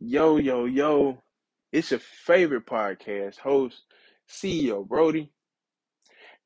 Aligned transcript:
Yo, 0.00 0.36
yo, 0.36 0.66
yo. 0.66 1.22
It's 1.72 1.90
your 1.90 2.00
favorite 2.00 2.66
podcast 2.66 3.38
host, 3.38 3.84
CEO 4.28 4.86
Brody, 4.86 5.32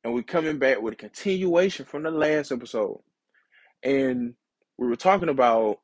and 0.04 0.14
we're 0.14 0.22
coming 0.22 0.58
back 0.58 0.80
with 0.80 0.94
a 0.94 0.96
continuation 0.96 1.84
from 1.84 2.04
the 2.04 2.12
last 2.12 2.52
episode. 2.52 3.00
And 3.82 4.34
we 4.78 4.86
were 4.86 4.96
talking 4.96 5.28
about 5.28 5.80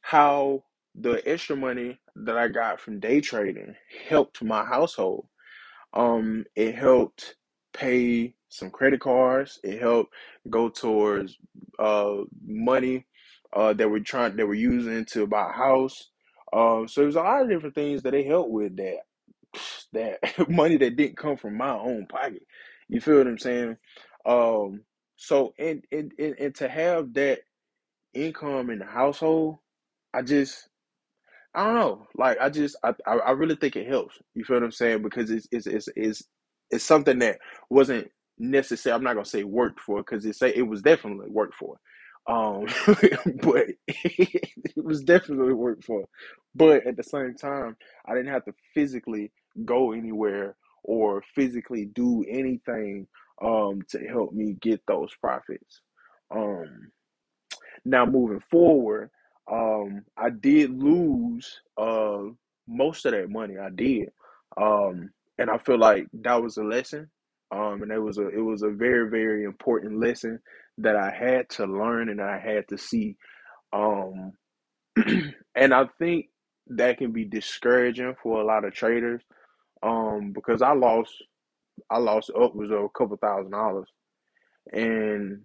how 0.00 0.64
the 0.94 1.20
extra 1.28 1.56
money 1.56 1.98
that 2.14 2.38
I 2.38 2.48
got 2.48 2.80
from 2.80 3.00
day 3.00 3.20
trading 3.20 3.74
helped 4.08 4.42
my 4.42 4.64
household. 4.64 5.26
Um, 5.94 6.44
it 6.54 6.74
helped 6.76 7.34
pay 7.72 8.34
some 8.48 8.70
credit 8.70 9.00
cards. 9.00 9.58
It 9.64 9.80
helped 9.80 10.14
go 10.48 10.68
towards 10.68 11.36
uh 11.80 12.18
money 12.46 13.06
uh 13.54 13.72
that 13.72 13.90
we're 13.90 14.00
trying 14.00 14.36
that 14.36 14.46
we're 14.46 14.54
using 14.54 15.04
to 15.06 15.26
buy 15.26 15.50
a 15.50 15.52
house. 15.52 16.10
Um, 16.52 16.88
so 16.88 17.02
there's 17.02 17.16
a 17.16 17.20
lot 17.22 17.42
of 17.42 17.48
different 17.50 17.74
things 17.74 18.02
that 18.02 18.12
they 18.12 18.24
help 18.24 18.48
with 18.50 18.76
that 18.78 18.98
that 19.92 20.20
money 20.50 20.76
that 20.78 20.96
didn't 20.96 21.18
come 21.18 21.36
from 21.36 21.56
my 21.56 21.72
own 21.72 22.06
pocket. 22.06 22.42
You 22.88 23.00
feel 23.00 23.18
what 23.18 23.26
I'm 23.28 23.38
saying? 23.38 23.76
Um, 24.26 24.82
so 25.16 25.54
and 25.58 25.84
and 25.92 26.12
and, 26.18 26.36
and 26.38 26.54
to 26.56 26.68
have 26.68 27.14
that 27.14 27.40
income 28.14 28.70
in 28.70 28.78
the 28.80 28.86
household, 28.86 29.58
I 30.14 30.22
just 30.22 30.68
I 31.54 31.64
don't 31.66 31.76
know. 31.76 32.08
Like 32.16 32.38
I 32.40 32.50
just 32.50 32.78
I 32.84 32.94
I 33.06 33.14
I 33.18 33.32
really 33.32 33.56
think 33.56 33.76
it 33.76 33.88
helps. 33.88 34.16
You 34.34 34.44
feel 34.44 34.56
what 34.58 34.64
I'm 34.64 34.72
saying? 34.72 35.02
Because 35.02 35.30
it's 35.32 35.48
it's 35.52 35.68
it's 35.68 35.90
it's, 35.96 36.24
it's 36.70 36.84
something 36.84 37.20
that 37.20 37.40
wasn't 37.70 38.10
necessary. 38.38 38.94
I'm 38.96 39.04
not 39.04 39.14
gonna 39.14 39.26
say 39.26 39.44
worked 39.44 39.80
for 39.80 39.98
because 39.98 40.26
it 40.26 40.36
say 40.36 40.54
it 40.56 40.62
was 40.68 40.82
definitely 40.82 41.28
worked 41.30 41.56
for. 41.56 41.78
Um, 42.28 42.66
but 43.42 43.66
it 43.88 44.84
was 44.84 45.02
definitely 45.02 45.54
worked 45.54 45.84
for. 45.84 46.06
But 46.54 46.86
at 46.86 46.96
the 46.96 47.04
same 47.04 47.34
time, 47.34 47.76
I 48.06 48.14
didn't 48.14 48.32
have 48.32 48.44
to 48.46 48.54
physically 48.74 49.32
go 49.64 49.92
anywhere 49.92 50.56
or 50.84 51.22
physically 51.34 51.86
do 51.86 52.24
anything 52.28 53.08
um 53.42 53.80
to 53.90 54.00
help 54.08 54.32
me 54.32 54.56
get 54.62 54.82
those 54.88 55.14
profits. 55.20 55.82
Um, 56.34 56.90
now 57.84 58.06
moving 58.06 58.40
forward, 58.50 59.10
um, 59.50 60.04
I 60.16 60.30
did 60.30 60.70
lose 60.70 61.60
uh 61.78 62.22
most 62.68 63.06
of 63.06 63.12
that 63.12 63.30
money. 63.30 63.56
I 63.58 63.70
did, 63.70 64.10
um, 64.60 65.10
and 65.38 65.50
I 65.50 65.58
feel 65.58 65.78
like 65.78 66.06
that 66.22 66.42
was 66.42 66.56
a 66.58 66.64
lesson. 66.64 67.10
Um, 67.50 67.82
and 67.82 67.92
it 67.92 67.98
was 68.00 68.18
a 68.18 68.28
it 68.28 68.40
was 68.42 68.62
a 68.62 68.70
very 68.70 69.08
very 69.10 69.44
important 69.44 70.00
lesson 70.00 70.40
that 70.78 70.96
I 70.96 71.10
had 71.10 71.48
to 71.50 71.66
learn 71.66 72.08
and 72.08 72.20
I 72.20 72.38
had 72.38 72.68
to 72.68 72.78
see. 72.78 73.16
Um, 73.72 74.32
and 75.54 75.74
I 75.74 75.86
think 75.98 76.26
that 76.68 76.98
can 76.98 77.12
be 77.12 77.24
discouraging 77.24 78.14
for 78.22 78.40
a 78.40 78.44
lot 78.44 78.64
of 78.64 78.74
traders. 78.74 79.22
Um, 79.82 80.32
because 80.32 80.60
I 80.62 80.72
lost 80.72 81.14
I 81.90 81.98
lost 81.98 82.30
upwards 82.38 82.72
of 82.72 82.80
a 82.80 82.88
couple 82.88 83.16
thousand 83.16 83.52
dollars, 83.52 83.88
and 84.72 85.42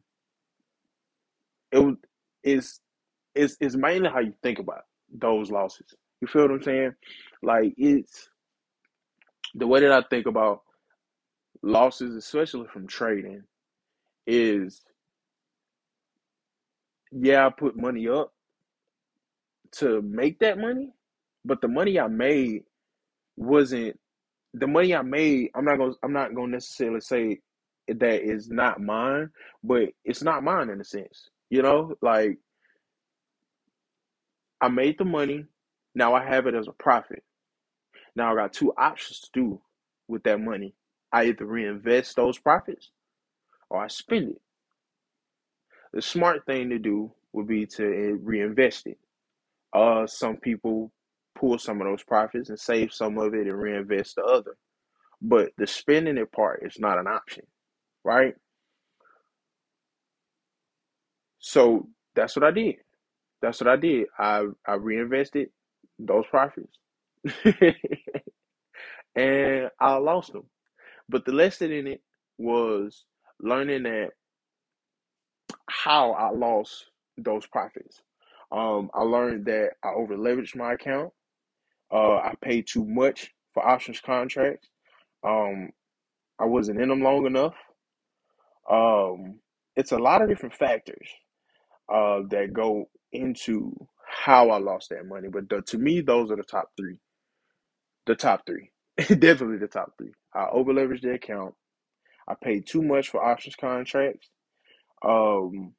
it's 2.43 2.81
it's 3.35 3.57
it's 3.59 3.75
mainly 3.75 4.09
how 4.09 4.19
you 4.19 4.33
think 4.41 4.59
about 4.59 4.81
those 5.13 5.51
losses. 5.51 5.87
You 6.21 6.27
feel 6.27 6.43
what 6.43 6.51
I'm 6.51 6.63
saying? 6.63 6.93
Like 7.41 7.73
it's 7.77 8.29
the 9.55 9.67
way 9.67 9.81
that 9.81 9.91
I 9.91 10.03
think 10.09 10.25
about 10.25 10.61
losses, 11.61 12.15
especially 12.15 12.67
from 12.71 12.87
trading, 12.87 13.43
is 14.27 14.81
yeah, 17.15 17.47
I 17.47 17.49
put 17.51 17.77
money 17.77 18.07
up 18.07 18.33
to 19.73 20.01
make 20.01 20.39
that 20.39 20.57
money, 20.57 20.91
but 21.45 21.61
the 21.61 21.67
money 21.67 21.99
I 21.99 22.07
made 22.07 22.63
wasn't 23.37 23.99
the 24.53 24.67
money 24.67 24.95
I 24.95 25.01
made. 25.01 25.49
I'm 25.55 25.65
not 25.65 25.77
gonna 25.77 25.93
I'm 26.03 26.13
not 26.13 26.35
gonna 26.35 26.51
necessarily 26.51 27.01
say 27.01 27.39
that 27.87 28.21
is 28.23 28.49
not 28.49 28.81
mine, 28.81 29.29
but 29.63 29.89
it's 30.05 30.23
not 30.23 30.43
mine 30.43 30.69
in 30.69 30.79
a 30.81 30.83
sense. 30.85 31.29
You 31.49 31.61
know, 31.61 31.95
like 32.01 32.37
I 34.61 34.69
made 34.69 34.97
the 34.97 35.05
money, 35.05 35.45
now 35.95 36.13
I 36.13 36.25
have 36.25 36.47
it 36.47 36.55
as 36.55 36.67
a 36.67 36.73
profit. 36.73 37.23
Now 38.15 38.31
I 38.31 38.35
got 38.35 38.53
two 38.53 38.73
options 38.77 39.19
to 39.21 39.29
do 39.33 39.61
with 40.07 40.23
that 40.23 40.39
money. 40.39 40.75
I 41.11 41.25
either 41.25 41.45
reinvest 41.45 42.15
those 42.15 42.37
profits 42.37 42.91
or 43.69 43.83
I 43.83 43.87
spend 43.87 44.31
it. 44.31 44.41
The 45.93 46.01
smart 46.01 46.45
thing 46.45 46.69
to 46.71 46.79
do 46.79 47.13
would 47.33 47.47
be 47.47 47.65
to 47.67 48.19
reinvest 48.23 48.87
it. 48.87 48.99
Uh, 49.73 50.07
some 50.07 50.37
people 50.37 50.91
pull 51.35 51.57
some 51.59 51.81
of 51.81 51.87
those 51.87 52.03
profits 52.03 52.49
and 52.49 52.59
save 52.59 52.93
some 52.93 53.17
of 53.17 53.33
it 53.33 53.47
and 53.47 53.57
reinvest 53.59 54.15
the 54.15 54.23
other. 54.23 54.57
But 55.21 55.51
the 55.57 55.67
spending 55.67 56.17
it 56.17 56.31
part 56.31 56.63
is 56.65 56.79
not 56.79 56.99
an 56.99 57.07
option, 57.07 57.45
right? 58.03 58.35
So 61.39 61.89
that's 62.15 62.35
what 62.35 62.45
I 62.45 62.51
did. 62.51 62.75
That's 63.41 63.61
what 63.61 63.69
I 63.69 63.75
did. 63.77 64.07
I 64.17 64.45
I 64.67 64.75
reinvested 64.75 65.49
those 65.99 66.25
profits, 66.29 66.77
and 69.15 69.69
I 69.79 69.95
lost 69.97 70.33
them. 70.33 70.45
But 71.09 71.25
the 71.25 71.31
lesson 71.33 71.71
in 71.71 71.87
it 71.87 72.01
was 72.37 73.05
learning 73.41 73.83
that 73.83 74.11
how 75.69 76.11
I 76.13 76.31
lost 76.31 76.85
those 77.17 77.45
profits. 77.47 78.01
Um, 78.51 78.89
I 78.93 79.01
learned 79.03 79.45
that 79.45 79.71
I 79.83 79.89
over 79.95 80.15
leveraged 80.15 80.55
my 80.55 80.73
account. 80.73 81.11
Uh, 81.91 82.17
I 82.17 82.33
paid 82.41 82.67
too 82.67 82.85
much 82.85 83.31
for 83.53 83.67
options 83.67 84.01
contracts. 84.01 84.69
Um, 85.25 85.69
I 86.39 86.45
wasn't 86.45 86.81
in 86.81 86.89
them 86.89 87.01
long 87.01 87.25
enough. 87.25 87.55
Um, 88.69 89.39
it's 89.75 89.91
a 89.91 89.97
lot 89.99 90.21
of 90.21 90.29
different 90.29 90.55
factors 90.55 91.07
uh, 91.93 92.21
that 92.29 92.53
go 92.53 92.85
into 93.11 93.73
how 94.07 94.49
I 94.49 94.59
lost 94.59 94.89
that 94.89 95.05
money. 95.05 95.29
But 95.31 95.49
the, 95.49 95.61
to 95.63 95.77
me, 95.77 96.01
those 96.01 96.31
are 96.31 96.35
the 96.35 96.43
top 96.43 96.69
three. 96.77 96.99
The 98.07 98.15
top 98.15 98.45
three. 98.45 98.71
Definitely 98.97 99.57
the 99.57 99.67
top 99.67 99.93
three. 99.97 100.13
I 100.35 100.47
over 100.51 100.73
leveraged 100.73 101.01
the 101.03 101.13
account. 101.13 101.55
I 102.27 102.35
paid 102.41 102.67
too 102.67 102.83
much 102.83 103.09
for 103.09 103.23
options 103.23 103.55
contracts. 103.55 104.29
Um, 105.03 105.73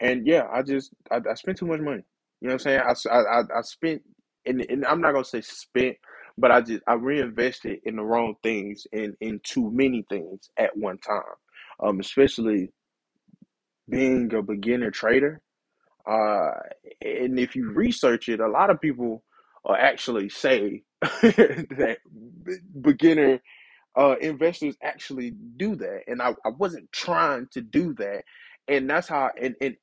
and 0.00 0.26
yeah, 0.26 0.46
I 0.52 0.62
just 0.62 0.92
I, 1.10 1.18
I 1.30 1.34
spent 1.34 1.58
too 1.58 1.66
much 1.66 1.80
money. 1.80 2.04
You 2.40 2.48
know 2.48 2.54
what 2.54 2.66
I'm 2.66 2.94
saying? 2.96 3.10
I, 3.12 3.18
I, 3.18 3.40
I 3.58 3.62
spent, 3.62 4.02
and, 4.46 4.62
and 4.68 4.84
I'm 4.86 5.00
not 5.00 5.12
gonna 5.12 5.24
say 5.24 5.40
spent, 5.42 5.96
but 6.38 6.50
I 6.52 6.60
just 6.62 6.82
I 6.86 6.94
reinvested 6.94 7.80
in 7.84 7.96
the 7.96 8.02
wrong 8.04 8.34
things 8.42 8.86
and 8.92 9.16
in 9.20 9.40
too 9.44 9.70
many 9.72 10.04
things 10.08 10.50
at 10.58 10.76
one 10.76 10.98
time. 10.98 11.22
Um, 11.82 12.00
especially 12.00 12.70
being 13.90 14.32
a 14.34 14.42
beginner 14.42 14.90
trader. 14.90 15.40
Uh, 16.06 16.52
and 17.02 17.38
if 17.38 17.56
you 17.56 17.70
research 17.72 18.28
it, 18.28 18.40
a 18.40 18.48
lot 18.48 18.70
of 18.70 18.80
people 18.80 19.24
uh, 19.68 19.74
actually 19.74 20.28
say 20.28 20.82
that 21.02 21.98
beginner 22.80 23.40
uh, 23.96 24.16
investors 24.20 24.76
actually 24.82 25.32
do 25.56 25.76
that, 25.76 26.02
and 26.08 26.22
I, 26.22 26.30
I 26.44 26.50
wasn't 26.50 26.92
trying 26.92 27.48
to 27.52 27.60
do 27.62 27.94
that, 27.94 28.24
and 28.68 28.88
that's 28.90 29.08
how 29.08 29.30
and, 29.40 29.56
and 29.60 29.76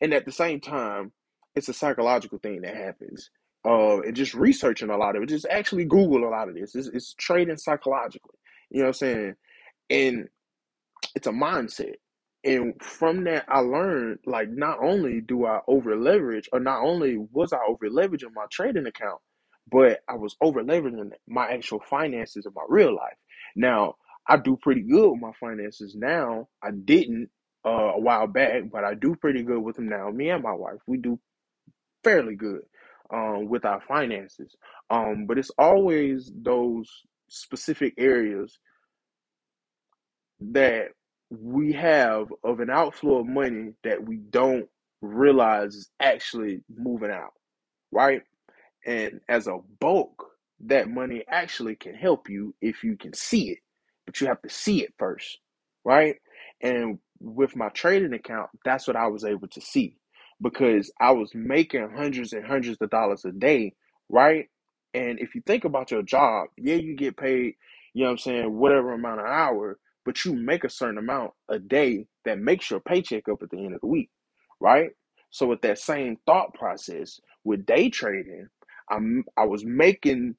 and 0.00 0.14
at 0.14 0.26
the 0.26 0.32
same 0.32 0.60
time, 0.60 1.12
it's 1.56 1.70
a 1.70 1.74
psychological 1.74 2.38
thing 2.38 2.62
that 2.62 2.76
happens. 2.76 3.30
Uh, 3.66 4.00
and 4.02 4.16
just 4.16 4.34
researching 4.34 4.90
a 4.90 4.98
lot 4.98 5.16
of 5.16 5.24
it, 5.24 5.30
just 5.30 5.46
actually 5.50 5.84
Google 5.86 6.28
a 6.28 6.30
lot 6.30 6.48
of 6.48 6.56
this. 6.56 6.76
It's, 6.76 6.88
it's 6.88 7.14
trading 7.14 7.58
psychologically. 7.58 8.36
You 8.70 8.80
know 8.80 8.84
what 8.86 8.88
I'm 8.90 8.94
saying? 8.94 9.34
And 9.90 10.28
it's 11.14 11.26
a 11.26 11.32
mindset. 11.32 11.94
And 12.44 12.74
from 12.82 13.24
that, 13.24 13.44
I 13.48 13.60
learned 13.60 14.20
like 14.26 14.50
not 14.50 14.78
only 14.82 15.20
do 15.20 15.46
I 15.46 15.60
over 15.68 15.96
leverage, 15.96 16.48
or 16.52 16.60
not 16.60 16.82
only 16.82 17.18
was 17.32 17.52
I 17.52 17.60
over 17.68 17.88
leveraging 17.90 18.34
my 18.34 18.46
trading 18.50 18.86
account, 18.86 19.20
but 19.70 20.00
I 20.08 20.16
was 20.16 20.36
over 20.40 20.62
leveraging 20.64 21.12
my 21.28 21.50
actual 21.52 21.80
finances 21.88 22.46
in 22.46 22.52
my 22.54 22.64
real 22.68 22.96
life. 22.96 23.16
Now, 23.56 23.96
I 24.28 24.36
do 24.36 24.56
pretty 24.60 24.82
good 24.82 25.10
with 25.10 25.20
my 25.20 25.32
finances 25.40 25.94
now. 25.96 26.48
I 26.62 26.70
didn't 26.70 27.30
uh, 27.66 27.70
a 27.96 28.00
while 28.00 28.26
back, 28.26 28.64
but 28.72 28.84
I 28.84 28.94
do 28.94 29.14
pretty 29.16 29.42
good 29.42 29.60
with 29.60 29.76
them 29.76 29.88
now. 29.88 30.10
Me 30.10 30.30
and 30.30 30.42
my 30.42 30.52
wife, 30.52 30.78
we 30.86 30.98
do 30.98 31.18
fairly 32.04 32.34
good 32.36 32.62
um, 33.12 33.48
with 33.48 33.64
our 33.64 33.80
finances. 33.86 34.54
Um, 34.90 35.26
but 35.26 35.38
it's 35.38 35.50
always 35.58 36.30
those 36.34 36.90
specific 37.28 37.94
areas 37.98 38.58
that 40.40 40.88
we 41.30 41.72
have 41.72 42.28
of 42.44 42.60
an 42.60 42.70
outflow 42.70 43.20
of 43.20 43.26
money 43.26 43.72
that 43.84 44.04
we 44.06 44.16
don't 44.16 44.68
realize 45.00 45.74
is 45.74 45.90
actually 46.00 46.62
moving 46.74 47.10
out, 47.10 47.32
right? 47.90 48.22
And 48.86 49.20
as 49.28 49.46
a 49.46 49.58
bulk, 49.80 50.31
that 50.62 50.88
money 50.90 51.24
actually 51.28 51.76
can 51.76 51.94
help 51.94 52.28
you 52.30 52.54
if 52.62 52.84
you 52.84 52.96
can 52.96 53.14
see 53.14 53.50
it, 53.50 53.58
but 54.06 54.20
you 54.20 54.28
have 54.28 54.42
to 54.42 54.50
see 54.50 54.82
it 54.82 54.94
first, 54.98 55.38
right? 55.84 56.16
And 56.62 56.98
with 57.20 57.56
my 57.56 57.70
trading 57.70 58.14
account, 58.14 58.50
that's 58.64 58.86
what 58.88 58.96
I 58.96 59.08
was 59.08 59.24
able 59.24 59.48
to 59.48 59.60
see. 59.62 59.96
because 60.42 60.92
I 61.00 61.12
was 61.12 61.32
making 61.34 61.90
hundreds 61.96 62.34
and 62.34 62.46
hundreds 62.46 62.78
of 62.82 62.90
dollars 62.90 63.26
a 63.26 63.32
day, 63.32 63.74
right? 64.10 64.46
And 64.94 65.20
if 65.20 65.36
you 65.36 65.42
think 65.46 65.64
about 65.66 65.92
your 65.92 66.04
job, 66.04 66.48
yeah, 66.58 66.76
you 66.76 66.96
get 66.96 67.18
paid, 67.18 67.56
you 67.94 68.02
know 68.04 68.06
what 68.06 68.12
I'm 68.12 68.18
saying, 68.18 68.58
whatever 68.58 68.94
amount 68.94 69.20
of 69.20 69.26
hour, 69.26 69.78
but 70.06 70.24
you 70.24 70.34
make 70.34 70.64
a 70.64 70.70
certain 70.70 70.98
amount 70.98 71.32
a 71.50 71.60
day 71.60 72.06
that 72.26 72.40
makes 72.40 72.70
your 72.70 72.80
paycheck 72.80 73.28
up 73.30 73.42
at 73.42 73.50
the 73.50 73.58
end 73.58 73.74
of 73.74 73.82
the 73.82 73.88
week, 73.88 74.10
right? 74.60 74.90
So 75.30 75.48
with 75.48 75.62
that 75.62 75.80
same 75.80 76.18
thought 76.26 76.54
process 76.54 77.20
with 77.44 77.66
day 77.66 77.90
trading, 77.90 78.48
I'm 78.90 79.24
I 79.38 79.46
was 79.46 79.64
making 79.66 80.36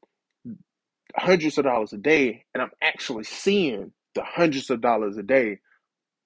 hundreds 1.18 1.58
of 1.58 1.66
dollars 1.66 1.94
a 1.94 1.98
day 1.98 2.46
and 2.54 2.64
I'm 2.64 2.72
actually 2.82 3.26
seeing 3.26 3.94
the 4.16 4.24
hundreds 4.24 4.70
of 4.70 4.82
dollars 4.82 5.18
a 5.18 5.24
day 5.24 5.52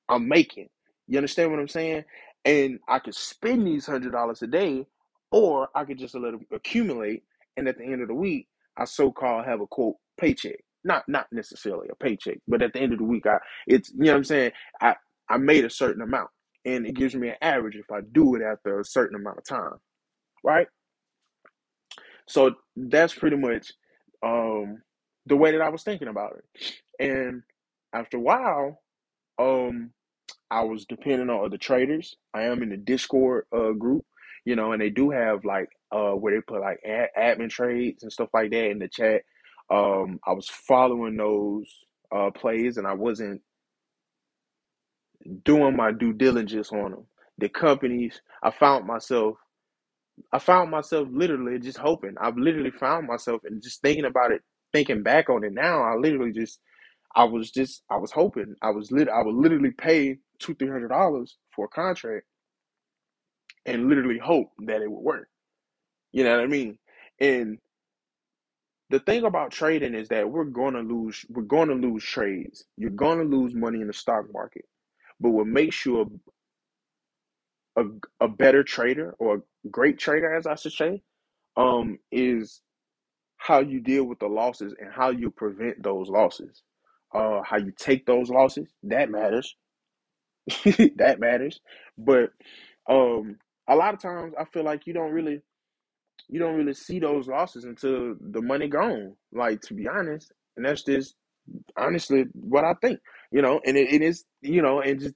I'm 0.09 0.27
making. 0.27 0.69
You 1.07 1.17
understand 1.17 1.51
what 1.51 1.59
I'm 1.59 1.67
saying? 1.67 2.03
And 2.43 2.79
I 2.87 2.99
could 2.99 3.15
spend 3.15 3.65
these 3.65 3.85
hundred 3.85 4.11
dollars 4.11 4.41
a 4.41 4.47
day, 4.47 4.85
or 5.31 5.69
I 5.73 5.85
could 5.85 5.97
just 5.97 6.15
let 6.15 6.31
them 6.31 6.45
accumulate, 6.51 7.23
and 7.57 7.67
at 7.67 7.77
the 7.77 7.85
end 7.85 8.01
of 8.01 8.07
the 8.07 8.13
week, 8.13 8.47
I 8.77 8.85
so 8.85 9.11
called 9.11 9.45
have 9.45 9.61
a 9.61 9.67
quote 9.67 9.95
paycheck. 10.19 10.57
Not 10.83 11.03
not 11.07 11.27
necessarily 11.31 11.87
a 11.91 11.95
paycheck, 11.95 12.37
but 12.47 12.61
at 12.61 12.73
the 12.73 12.79
end 12.79 12.93
of 12.93 12.99
the 12.99 13.05
week, 13.05 13.25
I 13.25 13.37
it's 13.65 13.89
you 13.91 14.05
know 14.05 14.11
what 14.11 14.17
I'm 14.17 14.23
saying. 14.25 14.51
I 14.79 14.95
I 15.27 15.37
made 15.37 15.65
a 15.65 15.69
certain 15.69 16.03
amount, 16.03 16.29
and 16.65 16.85
it 16.85 16.93
gives 16.93 17.15
me 17.15 17.29
an 17.29 17.35
average 17.41 17.75
if 17.75 17.91
I 17.91 18.01
do 18.11 18.35
it 18.35 18.43
after 18.43 18.79
a 18.79 18.85
certain 18.85 19.15
amount 19.15 19.39
of 19.39 19.45
time, 19.45 19.79
right? 20.43 20.67
So 22.27 22.55
that's 22.75 23.13
pretty 23.15 23.37
much 23.37 23.71
um 24.23 24.81
the 25.27 25.35
way 25.37 25.51
that 25.51 25.61
I 25.61 25.69
was 25.69 25.83
thinking 25.83 26.07
about 26.09 26.37
it, 26.37 26.73
and 26.99 27.43
after 27.93 28.17
a 28.17 28.21
while, 28.21 28.81
um 29.39 29.91
I 30.49 30.63
was 30.63 30.85
depending 30.85 31.29
on 31.29 31.45
other 31.45 31.57
traders. 31.57 32.15
I 32.33 32.43
am 32.43 32.63
in 32.63 32.69
the 32.69 32.77
Discord 32.77 33.45
uh, 33.55 33.71
group, 33.71 34.05
you 34.45 34.55
know, 34.55 34.71
and 34.71 34.81
they 34.81 34.89
do 34.89 35.09
have 35.11 35.43
like 35.45 35.69
uh 35.91 36.11
where 36.11 36.33
they 36.35 36.41
put 36.41 36.61
like 36.61 36.79
ad- 36.85 37.09
admin 37.39 37.49
trades 37.49 38.03
and 38.03 38.11
stuff 38.11 38.29
like 38.33 38.51
that 38.51 38.69
in 38.69 38.79
the 38.79 38.87
chat. 38.87 39.23
Um, 39.69 40.19
I 40.25 40.31
was 40.33 40.47
following 40.49 41.17
those 41.17 41.67
uh 42.15 42.31
plays, 42.31 42.77
and 42.77 42.87
I 42.87 42.93
wasn't 42.93 43.41
doing 45.45 45.75
my 45.75 45.91
due 45.91 46.13
diligence 46.13 46.71
on 46.71 46.91
them. 46.91 47.05
The 47.39 47.49
companies, 47.49 48.21
I 48.43 48.51
found 48.51 48.87
myself, 48.87 49.37
I 50.33 50.39
found 50.39 50.71
myself 50.71 51.07
literally 51.11 51.59
just 51.59 51.77
hoping. 51.79 52.15
I've 52.21 52.37
literally 52.37 52.71
found 52.71 53.07
myself 53.07 53.41
and 53.45 53.61
just 53.63 53.81
thinking 53.81 54.05
about 54.05 54.31
it, 54.31 54.41
thinking 54.73 55.03
back 55.03 55.29
on 55.29 55.43
it 55.43 55.53
now. 55.53 55.83
I 55.83 55.95
literally 55.95 56.31
just 56.33 56.59
I 57.15 57.25
was 57.25 57.51
just 57.51 57.83
I 57.91 57.97
was 57.97 58.11
hoping 58.11 58.55
I 58.61 58.71
was 58.71 58.91
lit 58.91 59.09
I 59.09 59.23
would 59.23 59.35
literally 59.35 59.71
pay 59.71 60.17
two 60.39 60.55
three 60.55 60.69
hundred 60.69 60.89
dollars 60.89 61.37
for 61.55 61.65
a 61.65 61.69
contract 61.69 62.25
and 63.65 63.89
literally 63.89 64.19
hope 64.19 64.51
that 64.67 64.81
it 64.81 64.91
would 64.91 65.03
work. 65.03 65.29
You 66.13 66.23
know 66.25 66.31
what 66.37 66.43
I 66.45 66.47
mean? 66.47 66.79
And 67.19 67.59
the 68.89 68.99
thing 68.99 69.25
about 69.25 69.51
trading 69.51 69.95
is 69.95 70.09
that 70.09 70.29
we're 70.29 70.45
gonna 70.45 70.81
lose 70.81 71.25
we're 71.29 71.43
gonna 71.43 71.75
lose 71.75 72.03
trades. 72.03 72.65
You're 72.77 72.91
gonna 72.91 73.23
lose 73.23 73.53
money 73.55 73.81
in 73.81 73.87
the 73.87 73.93
stock 73.93 74.25
market. 74.33 74.65
But 75.19 75.31
what 75.31 75.47
makes 75.47 75.85
you 75.85 76.01
a, 77.77 77.83
a, 78.25 78.27
better 78.27 78.63
trader 78.63 79.15
or 79.19 79.35
a 79.35 79.69
great 79.69 79.99
trader, 79.99 80.35
as 80.35 80.47
I 80.47 80.55
should 80.55 80.73
say, 80.73 81.01
um, 81.55 81.99
is 82.11 82.61
how 83.37 83.59
you 83.59 83.79
deal 83.79 84.03
with 84.03 84.19
the 84.19 84.27
losses 84.27 84.73
and 84.79 84.91
how 84.91 85.11
you 85.11 85.29
prevent 85.29 85.81
those 85.81 86.09
losses. 86.09 86.63
Uh, 87.13 87.41
how 87.43 87.57
you 87.57 87.71
take 87.77 88.05
those 88.05 88.29
losses, 88.29 88.67
that 88.83 89.09
matters. 89.09 89.55
that 90.95 91.19
matters. 91.19 91.59
But 91.97 92.31
um 92.89 93.37
a 93.67 93.75
lot 93.75 93.93
of 93.93 94.01
times 94.01 94.33
I 94.39 94.45
feel 94.45 94.63
like 94.63 94.87
you 94.87 94.93
don't 94.93 95.11
really 95.11 95.41
you 96.29 96.39
don't 96.39 96.55
really 96.55 96.73
see 96.73 96.99
those 96.99 97.27
losses 97.27 97.63
until 97.63 98.15
the 98.19 98.41
money 98.41 98.67
gone. 98.67 99.15
Like 99.31 99.61
to 99.63 99.73
be 99.73 99.87
honest, 99.87 100.31
and 100.55 100.65
that's 100.65 100.83
just 100.83 101.15
honestly 101.77 102.25
what 102.33 102.63
I 102.63 102.73
think. 102.81 102.99
You 103.31 103.41
know, 103.41 103.59
and 103.65 103.77
it, 103.77 103.93
it 103.93 104.01
is 104.01 104.25
you 104.41 104.61
know, 104.61 104.81
and 104.81 104.99
just 104.99 105.15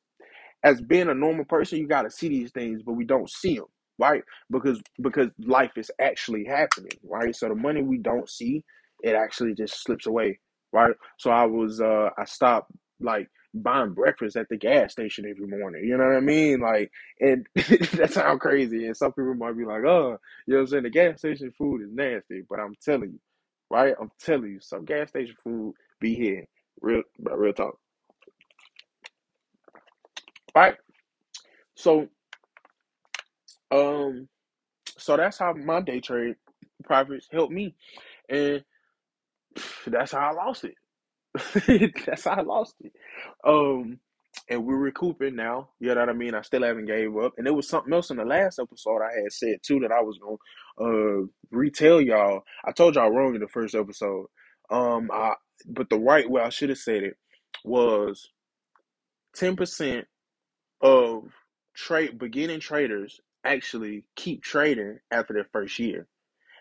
as 0.63 0.81
being 0.81 1.09
a 1.09 1.13
normal 1.13 1.45
person, 1.45 1.79
you 1.79 1.87
got 1.87 2.03
to 2.03 2.11
see 2.11 2.29
these 2.29 2.51
things, 2.51 2.81
but 2.83 2.93
we 2.93 3.05
don't 3.05 3.29
see 3.29 3.55
them, 3.55 3.65
right? 3.99 4.23
Because 4.51 4.81
because 5.01 5.29
life 5.39 5.71
is 5.77 5.91
actually 5.99 6.45
happening, 6.45 6.91
right? 7.03 7.35
So 7.35 7.49
the 7.49 7.55
money 7.55 7.81
we 7.81 7.97
don't 7.97 8.29
see, 8.29 8.63
it 9.03 9.15
actually 9.15 9.55
just 9.55 9.83
slips 9.83 10.07
away, 10.07 10.39
right? 10.71 10.93
So 11.17 11.31
I 11.31 11.45
was 11.45 11.81
uh 11.81 12.09
I 12.17 12.25
stopped 12.25 12.71
like 12.99 13.27
buying 13.53 13.93
breakfast 13.93 14.37
at 14.37 14.47
the 14.49 14.57
gas 14.57 14.93
station 14.93 15.25
every 15.29 15.47
morning. 15.47 15.83
You 15.83 15.97
know 15.97 16.05
what 16.05 16.15
I 16.17 16.21
mean? 16.21 16.59
Like, 16.61 16.91
and 17.19 17.45
that 17.55 18.11
sounds 18.13 18.39
crazy. 18.41 18.85
And 18.85 18.95
some 18.95 19.11
people 19.13 19.33
might 19.35 19.57
be 19.57 19.65
like, 19.65 19.83
"Oh, 19.85 20.17
you 20.47 20.53
know 20.53 20.57
what 20.57 20.61
I'm 20.61 20.67
saying? 20.67 20.83
The 20.83 20.89
gas 20.91 21.19
station 21.19 21.51
food 21.57 21.81
is 21.81 21.91
nasty," 21.91 22.43
but 22.49 22.59
I'm 22.59 22.75
telling 22.83 23.11
you, 23.13 23.19
right? 23.69 23.95
I'm 23.99 24.11
telling 24.19 24.51
you, 24.51 24.59
some 24.61 24.85
gas 24.85 25.09
station 25.09 25.35
food 25.43 25.73
be 25.99 26.15
here, 26.15 26.45
real, 26.81 27.03
real 27.19 27.53
talk, 27.53 27.77
right? 30.55 30.75
So 31.75 32.07
Um, 33.71 34.27
so 34.97 35.17
that's 35.17 35.39
how 35.39 35.53
my 35.53 35.81
day 35.81 35.99
trade 35.99 36.35
profits 36.83 37.27
helped 37.31 37.53
me, 37.53 37.75
and 38.29 38.63
that's 39.87 40.11
how 40.11 40.31
I 40.31 40.33
lost 40.33 40.65
it. 40.65 40.75
that's 42.05 42.25
how 42.25 42.31
I 42.33 42.41
lost 42.41 42.75
it. 42.81 42.93
Um, 43.45 43.99
and 44.49 44.65
we're 44.65 44.77
recouping 44.77 45.35
now. 45.35 45.69
You 45.79 45.89
know 45.93 46.01
what 46.01 46.09
I 46.09 46.13
mean? 46.13 46.35
I 46.35 46.41
still 46.41 46.63
haven't 46.63 46.85
gave 46.87 47.15
up. 47.17 47.33
And 47.37 47.45
there 47.45 47.53
was 47.53 47.67
something 47.67 47.93
else 47.93 48.11
in 48.11 48.17
the 48.17 48.25
last 48.25 48.59
episode 48.59 49.01
I 49.01 49.13
had 49.23 49.31
said 49.31 49.57
too 49.65 49.79
that 49.81 49.91
I 49.91 50.01
was 50.01 50.19
gonna 50.19 50.37
uh 51.23 51.27
retell 51.51 52.01
y'all. 52.01 52.41
I 52.65 52.71
told 52.71 52.95
y'all 52.95 53.11
wrong 53.11 53.35
in 53.35 53.41
the 53.41 53.47
first 53.47 53.75
episode. 53.75 54.27
Um, 54.69 55.09
I 55.13 55.33
but 55.67 55.89
the 55.89 55.99
right 55.99 56.29
way 56.29 56.41
I 56.41 56.49
should 56.49 56.69
have 56.69 56.77
said 56.79 57.03
it 57.03 57.17
was 57.63 58.29
ten 59.35 59.55
percent 59.55 60.07
of 60.81 61.25
trade 61.75 62.19
beginning 62.19 62.61
traders 62.61 63.21
actually 63.45 64.05
keep 64.15 64.43
trading 64.43 64.99
after 65.11 65.33
their 65.33 65.47
first 65.53 65.79
year, 65.79 66.07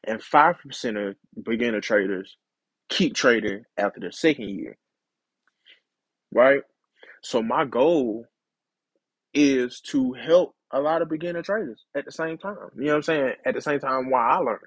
and 0.05 0.23
five 0.23 0.57
percent 0.61 0.99
of 0.99 1.17
beginner 1.43 1.81
traders 1.81 2.37
keep 2.89 3.15
trading 3.15 3.65
after 3.79 4.01
their 4.01 4.13
second 4.13 4.51
year. 4.51 4.79
Right. 6.33 6.63
So 7.23 7.43
my 7.43 7.65
goal 7.67 8.27
is 9.35 9.81
to 9.81 10.13
help 10.15 10.55
a 10.73 10.81
lot 10.81 11.03
of 11.03 11.09
beginner 11.09 11.43
traders 11.43 11.85
at 11.97 12.05
the 12.05 12.13
same 12.13 12.39
time. 12.39 12.57
You 12.77 12.85
know 12.87 12.93
what 12.93 12.97
I'm 12.97 13.03
saying? 13.03 13.33
At 13.45 13.55
the 13.55 13.61
same 13.61 13.81
time 13.81 14.11
while 14.11 14.31
I 14.31 14.39
learn, 14.39 14.61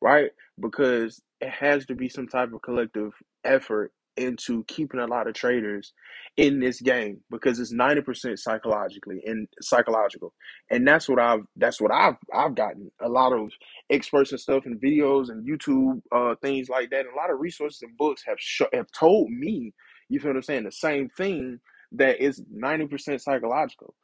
right? 0.00 0.30
Because 0.60 1.20
it 1.40 1.50
has 1.50 1.86
to 1.86 1.94
be 1.94 2.08
some 2.08 2.28
type 2.28 2.52
of 2.52 2.62
collective 2.62 3.12
effort 3.44 3.92
into 4.20 4.64
keeping 4.66 5.00
a 5.00 5.06
lot 5.08 5.28
of 5.28 5.34
traders 5.34 5.94
in 6.36 6.60
this 6.60 6.80
game 6.80 7.20
because 7.30 7.60
it's 7.60 7.74
90% 7.74 8.38
psychologically 8.38 9.22
and 9.26 9.48
psychological. 9.62 10.34
And 10.70 10.86
that's 10.88 11.08
what 11.08 11.20
I've 11.20 11.42
that's 11.56 11.80
what 11.80 11.92
I've 11.92 12.16
I've 12.34 12.56
gotten 12.56 12.90
a 13.02 13.08
lot 13.08 13.32
of 13.34 13.50
experts 13.90 14.32
and 14.32 14.40
stuff 14.40 14.66
and 14.66 14.80
videos 14.82 15.30
and 15.30 15.48
YouTube 15.48 16.02
uh 16.12 16.36
things 16.42 16.68
like 16.70 16.90
that 16.90 17.00
and 17.06 17.14
a 17.14 17.16
lot 17.16 17.30
of 17.32 17.40
resources 17.40 17.82
and 17.82 17.96
books 17.98 18.22
have 18.26 18.38
sh- 18.40 18.62
have 18.74 18.88
told 18.98 19.30
me, 19.30 19.74
you 20.10 20.20
feel 20.20 20.30
what 20.30 20.36
I'm 20.38 20.42
saying, 20.44 20.64
the 20.64 20.72
same 20.72 21.10
thing 21.10 21.60
that 21.92 22.22
is 22.22 22.42
90% 22.54 23.20
psychological. 23.22 23.94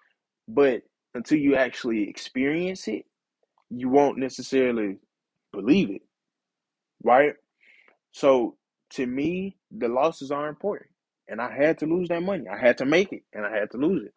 But 0.49 0.83
until 1.15 1.39
you 1.39 1.57
actually 1.57 2.09
experience 2.09 2.89
it, 2.89 3.05
you 3.71 3.89
won't 3.89 4.19
necessarily 4.19 4.99
believe 5.53 5.91
it, 5.91 6.03
right? 7.05 7.35
So 8.13 8.57
to 8.93 9.07
me, 9.07 9.57
the 9.79 9.89
losses 9.89 10.33
are 10.33 10.49
important. 10.49 10.91
And 11.29 11.41
I 11.41 11.55
had 11.55 11.79
to 11.81 11.87
lose 11.87 12.09
that 12.11 12.23
money. 12.23 12.45
I 12.53 12.59
had 12.59 12.79
to 12.79 12.87
make 12.87 13.13
it 13.13 13.23
and 13.33 13.47
I 13.47 13.57
had 13.57 13.71
to 13.73 13.79
lose 13.79 14.05
it, 14.07 14.15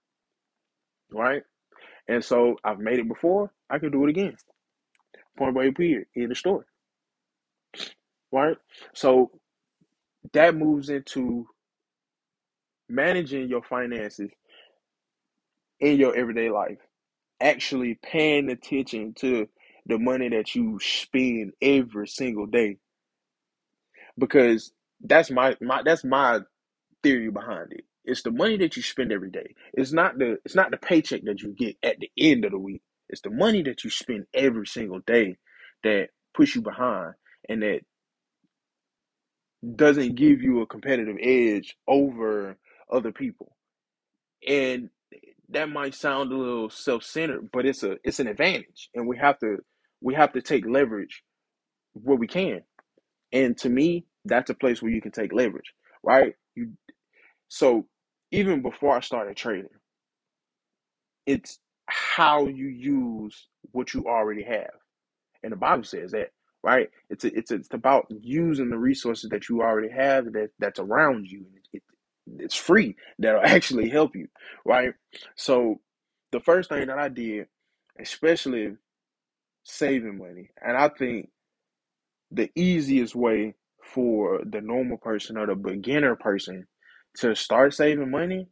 right? 1.15 1.43
And 2.07 2.23
so 2.23 2.57
I've 2.63 2.79
made 2.79 2.99
it 2.99 3.07
before. 3.07 3.51
I 3.69 3.79
can 3.79 3.91
do 3.91 4.05
it 4.05 4.11
again. 4.11 4.37
Point 5.37 5.55
blank 5.55 5.77
period. 5.77 6.07
In 6.15 6.29
the 6.29 6.35
story, 6.35 6.65
right? 8.31 8.57
So 8.93 9.31
that 10.33 10.55
moves 10.55 10.89
into 10.89 11.47
managing 12.89 13.49
your 13.49 13.63
finances 13.63 14.31
in 15.79 15.97
your 15.99 16.15
everyday 16.15 16.49
life. 16.49 16.79
Actually 17.41 17.99
paying 18.03 18.49
attention 18.49 19.13
to 19.15 19.47
the 19.85 19.99
money 19.99 20.29
that 20.29 20.55
you 20.55 20.79
spend 20.81 21.53
every 21.61 22.07
single 22.07 22.47
day 22.47 22.77
because 24.17 24.71
that's 25.03 25.31
my 25.31 25.55
my 25.61 25.83
that's 25.83 26.03
my 26.03 26.41
theory 27.03 27.29
behind 27.31 27.73
it. 27.73 27.85
It's 28.05 28.23
the 28.23 28.31
money 28.31 28.57
that 28.57 28.75
you 28.75 28.83
spend 28.83 29.11
every 29.11 29.29
day. 29.29 29.55
It's 29.73 29.93
not 29.93 30.17
the 30.17 30.37
it's 30.45 30.55
not 30.55 30.71
the 30.71 30.77
paycheck 30.77 31.23
that 31.25 31.41
you 31.41 31.53
get 31.57 31.77
at 31.83 31.99
the 31.99 32.11
end 32.17 32.45
of 32.45 32.51
the 32.51 32.59
week. 32.59 32.81
It's 33.09 33.21
the 33.21 33.29
money 33.29 33.63
that 33.63 33.83
you 33.83 33.89
spend 33.89 34.25
every 34.33 34.67
single 34.67 34.99
day 34.99 35.37
that 35.83 36.09
puts 36.33 36.55
you 36.55 36.61
behind 36.61 37.13
and 37.49 37.61
that 37.63 37.81
doesn't 39.75 40.15
give 40.15 40.41
you 40.41 40.61
a 40.61 40.67
competitive 40.67 41.17
edge 41.21 41.75
over 41.87 42.57
other 42.91 43.11
people. 43.11 43.55
And 44.47 44.89
that 45.49 45.69
might 45.69 45.95
sound 45.95 46.31
a 46.31 46.37
little 46.37 46.69
self-centered, 46.69 47.49
but 47.51 47.65
it's 47.65 47.83
a 47.83 47.97
it's 48.03 48.19
an 48.19 48.27
advantage, 48.27 48.89
and 48.95 49.07
we 49.07 49.17
have 49.17 49.39
to 49.39 49.57
we 50.01 50.15
have 50.15 50.33
to 50.33 50.41
take 50.41 50.65
leverage 50.67 51.23
where 51.93 52.17
we 52.17 52.27
can. 52.27 52.61
And 53.33 53.57
to 53.59 53.69
me, 53.69 54.05
that's 54.25 54.49
a 54.49 54.55
place 54.55 54.81
where 54.81 54.91
you 54.91 55.01
can 55.01 55.11
take 55.11 55.33
leverage, 55.33 55.73
right? 56.03 56.35
You 56.55 56.71
so 57.49 57.87
even 58.31 58.61
before 58.61 58.95
I 58.97 59.01
started 59.01 59.37
trading, 59.37 59.69
it's 61.27 61.59
how 61.87 62.47
you 62.47 62.67
use 62.67 63.47
what 63.71 63.93
you 63.93 64.05
already 64.07 64.43
have. 64.43 64.71
And 65.43 65.51
the 65.51 65.57
Bible 65.57 65.83
says 65.83 66.11
that, 66.11 66.29
right? 66.63 66.89
It's 67.09 67.23
a, 67.25 67.37
it's 67.37 67.51
a, 67.51 67.55
it's 67.55 67.69
about 67.73 68.07
using 68.21 68.69
the 68.69 68.77
resources 68.77 69.29
that 69.31 69.49
you 69.49 69.61
already 69.61 69.89
have 69.91 70.25
that 70.33 70.49
that's 70.59 70.79
around 70.79 71.27
you. 71.27 71.45
It, 71.73 71.83
it's 72.39 72.55
free 72.55 72.95
that'll 73.19 73.41
actually 73.45 73.89
help 73.89 74.15
you, 74.15 74.27
right? 74.65 74.93
So 75.35 75.79
the 76.31 76.39
first 76.39 76.69
thing 76.69 76.87
that 76.87 76.99
I 76.99 77.09
did, 77.09 77.47
especially 77.99 78.75
saving 79.63 80.17
money, 80.19 80.51
and 80.65 80.77
I 80.77 80.89
think 80.89 81.29
the 82.31 82.51
easiest 82.55 83.15
way 83.15 83.55
for 83.93 84.41
the 84.45 84.61
normal 84.61 84.97
person 84.97 85.37
or 85.37 85.47
the 85.47 85.55
beginner 85.55 86.15
person 86.15 86.67
to 87.17 87.35
start 87.35 87.73
saving 87.73 88.11
money 88.11 88.47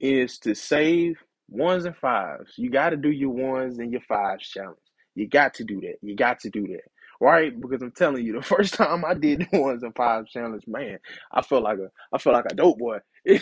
is 0.00 0.38
to 0.40 0.54
save 0.54 1.16
ones 1.48 1.84
and 1.84 1.96
fives. 1.96 2.54
You 2.56 2.70
got 2.70 2.90
to 2.90 2.96
do 2.96 3.10
your 3.10 3.30
ones 3.30 3.78
and 3.78 3.92
your 3.92 4.00
fives 4.02 4.48
challenge. 4.48 4.78
You 5.14 5.28
got 5.28 5.54
to 5.54 5.64
do 5.64 5.80
that. 5.82 5.96
You 6.02 6.16
got 6.16 6.40
to 6.40 6.50
do 6.50 6.66
that. 6.68 6.82
Right? 7.20 7.58
Because 7.58 7.82
I'm 7.82 7.92
telling 7.92 8.24
you, 8.24 8.34
the 8.34 8.42
first 8.46 8.74
time 8.74 9.04
I 9.04 9.14
did 9.14 9.48
the 9.50 9.60
ones 9.60 9.82
and 9.82 9.94
fives 9.94 10.30
challenge, 10.32 10.64
man, 10.66 10.98
I 11.32 11.42
felt 11.42 11.62
like 11.64 11.78
a 11.78 11.88
I 12.12 12.18
felt 12.18 12.34
like 12.34 12.46
a 12.50 12.54
dope 12.54 12.78
boy. 12.78 12.98
you 13.26 13.40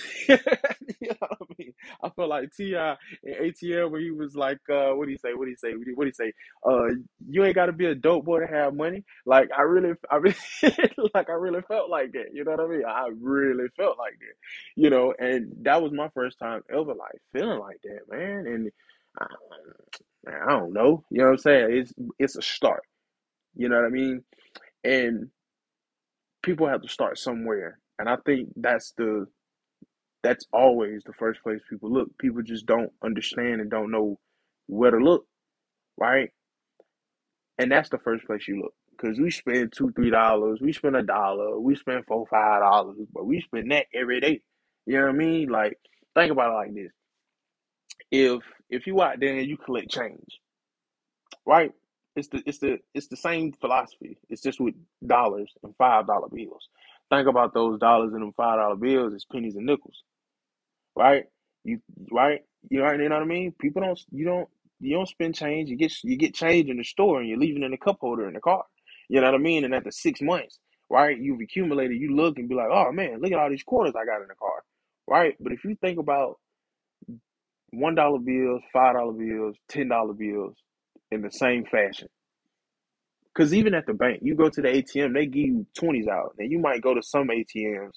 know 1.03 1.17
what 1.19 1.39
I 1.41 1.45
mean? 1.59 1.75
I 2.03 2.09
felt 2.11 2.29
like 2.29 2.55
T.I. 2.55 2.97
and 3.25 3.37
ATL 3.37 3.91
where 3.91 4.01
he 4.01 4.13
was 4.13 4.37
like, 4.37 4.59
uh, 4.71 4.91
what 4.91 5.07
do 5.07 5.11
you 5.13 5.19
say? 5.19 5.35
What 5.35 5.47
do 5.47 5.51
you 5.51 5.57
say? 5.57 5.73
What 5.73 6.05
do 6.05 6.07
you 6.07 6.13
say? 6.13 6.33
Uh, 6.65 6.87
you 7.29 7.45
ain't 7.45 7.57
got 7.57 7.67
to 7.67 7.73
be 7.73 7.87
a 7.87 7.95
dope 7.95 8.25
boy 8.25 8.41
to 8.41 8.47
have 8.47 8.75
money. 8.75 9.05
Like 9.27 9.51
I 9.57 9.63
really, 9.63 9.95
I 10.11 10.17
really, 10.17 10.37
like 11.15 11.29
I 11.29 11.33
really 11.33 11.63
felt 11.63 11.91
like 11.91 12.13
that. 12.13 12.27
You 12.33 12.45
know 12.45 12.53
what 12.53 12.61
I 12.61 12.67
mean? 12.67 12.85
I 12.87 13.09
really 13.21 13.67
felt 13.77 13.99
like 13.99 14.15
that. 14.21 14.35
You 14.77 14.91
know, 14.91 15.15
and 15.19 15.53
that 15.63 15.83
was 15.83 15.93
my 15.93 16.09
first 16.15 16.39
time 16.39 16.63
ever 16.71 16.95
like 16.95 17.21
feeling 17.33 17.59
like 17.59 17.81
that, 17.83 18.01
man. 18.09 18.47
And 18.47 18.71
I, 19.19 19.27
I 20.47 20.51
don't 20.51 20.73
know. 20.73 21.05
You 21.11 21.19
know 21.19 21.25
what 21.25 21.33
I'm 21.33 21.39
saying? 21.39 21.69
It's 21.73 21.93
it's 22.21 22.37
a 22.37 22.43
start. 22.43 22.85
You 23.57 23.69
know 23.69 23.77
what 23.77 23.87
I 23.87 23.91
mean? 23.91 24.23
And 24.85 25.29
people 26.43 26.69
have 26.69 26.83
to 26.83 26.89
start 26.89 27.19
somewhere. 27.19 27.79
And 27.99 28.09
I 28.09 28.17
think 28.25 28.51
that's 28.57 28.93
the 28.97 29.27
that's 30.23 30.47
always 30.53 31.03
the 31.05 31.13
first 31.15 31.43
place 31.43 31.61
people 31.69 31.93
look. 31.93 32.17
People 32.19 32.43
just 32.43 32.67
don't 32.67 32.93
understand 33.05 33.61
and 33.61 33.71
don't 33.71 33.91
know 33.91 34.19
where 34.69 34.91
to 34.93 34.99
look, 34.99 35.27
right? 35.99 36.31
And 37.59 37.73
that's 37.73 37.91
the 37.91 37.99
first 37.99 38.27
place 38.27 38.49
you 38.49 38.63
look. 38.63 38.75
Cause 39.01 39.19
we 39.21 39.31
spend 39.31 39.73
two, 39.77 39.93
three 39.93 40.11
dollars, 40.11 40.61
we 40.63 40.73
spend 40.73 40.97
a 40.97 41.03
dollar, 41.03 41.59
we 41.61 41.75
spend 41.77 42.07
four, 42.07 42.27
five 42.29 42.63
dollars, 42.63 42.99
but 43.13 43.27
we 43.27 43.41
spend 43.41 43.73
that 43.73 43.87
every 43.95 44.21
day. 44.21 44.43
You 44.87 44.99
know 44.99 45.07
what 45.07 45.15
I 45.15 45.19
mean? 45.19 45.49
Like, 45.49 45.79
think 46.15 46.33
about 46.33 46.53
it 46.53 46.55
like 46.55 46.75
this. 46.75 46.93
If 48.11 48.43
if 48.71 48.87
you 48.87 49.03
out 49.03 49.21
there 49.21 49.37
and 49.37 49.49
you 49.49 49.57
collect 49.59 49.91
change, 49.91 50.41
right? 51.47 51.73
It's 52.17 52.29
the 52.29 52.43
it's 52.47 52.59
the 52.59 52.79
it's 52.95 53.09
the 53.09 53.17
same 53.17 53.53
philosophy. 53.53 54.19
It's 54.29 54.43
just 54.43 54.61
with 54.61 54.75
dollars 55.07 55.53
and 55.63 55.75
five 55.77 56.07
dollar 56.07 56.29
bills. 56.29 56.69
Think 57.11 57.29
about 57.29 57.55
those 57.55 57.79
dollars 57.81 58.13
and 58.13 58.23
them 58.23 58.33
five 58.37 58.59
dollar 58.59 58.77
bills 58.77 59.15
as 59.15 59.25
pennies 59.25 59.57
and 59.57 59.67
nickels, 59.67 60.03
right? 60.97 61.25
You 61.65 61.81
right? 62.11 62.41
You 62.71 62.81
know, 62.81 62.93
you 62.93 63.09
know 63.09 63.17
what 63.17 63.23
I 63.23 63.27
mean? 63.27 63.53
People 63.61 63.83
don't 63.83 64.01
you 64.11 64.25
don't 64.25 64.49
you 64.81 64.97
don't 64.97 65.09
spend 65.09 65.35
change. 65.35 65.71
You 65.71 65.77
get 65.77 65.93
you 66.05 66.17
get 66.17 66.35
change 66.35 66.69
in 66.69 66.77
the 66.79 66.85
store 66.85 67.21
and 67.21 67.29
you're 67.29 67.39
leaving 67.39 67.63
in 67.63 67.73
a 67.73 67.79
cup 67.79 67.99
holder 68.01 68.29
in 68.29 68.35
the 68.35 68.41
car. 68.41 68.65
You 69.09 69.21
know 69.21 69.27
what 69.27 69.35
I 69.35 69.39
mean? 69.43 69.65
And 69.65 69.75
after 69.75 69.91
six 69.91 70.21
months, 70.21 70.59
right, 70.91 71.19
you've 71.19 71.41
accumulated. 71.41 71.99
You 72.01 72.15
look 72.17 72.39
and 72.39 72.49
be 72.49 72.55
like, 72.55 72.69
oh 72.73 72.93
man, 72.93 73.21
look 73.21 73.33
at 73.33 73.39
all 73.39 73.51
these 73.51 73.63
quarters 73.65 73.95
I 73.97 74.07
got 74.07 74.23
in 74.23 74.29
the 74.29 74.35
car, 74.35 74.63
right? 75.09 75.35
But 75.41 75.53
if 75.53 75.65
you 75.65 75.77
think 75.81 75.99
about 75.99 76.39
one 77.73 77.95
dollar 77.95 78.19
bills, 78.19 78.63
five 78.73 78.95
dollar 78.95 79.13
bills, 79.13 79.57
ten 79.69 79.89
dollar 79.89 80.15
bills 80.15 80.57
in 81.11 81.23
the 81.23 81.31
same 81.31 81.65
fashion. 81.65 82.09
Because 83.35 83.55
even 83.55 83.75
at 83.75 83.87
the 83.87 83.95
bank, 83.95 84.21
you 84.23 84.35
go 84.35 84.49
to 84.51 84.61
the 84.61 84.69
ATM, 84.69 85.15
they 85.15 85.27
give 85.27 85.47
you 85.47 85.67
20s 85.79 86.09
out. 86.09 86.35
And 86.39 86.51
you 86.51 86.59
might 86.59 86.83
go 86.83 86.95
to 86.95 87.03
some 87.03 87.29
ATMs 87.29 87.93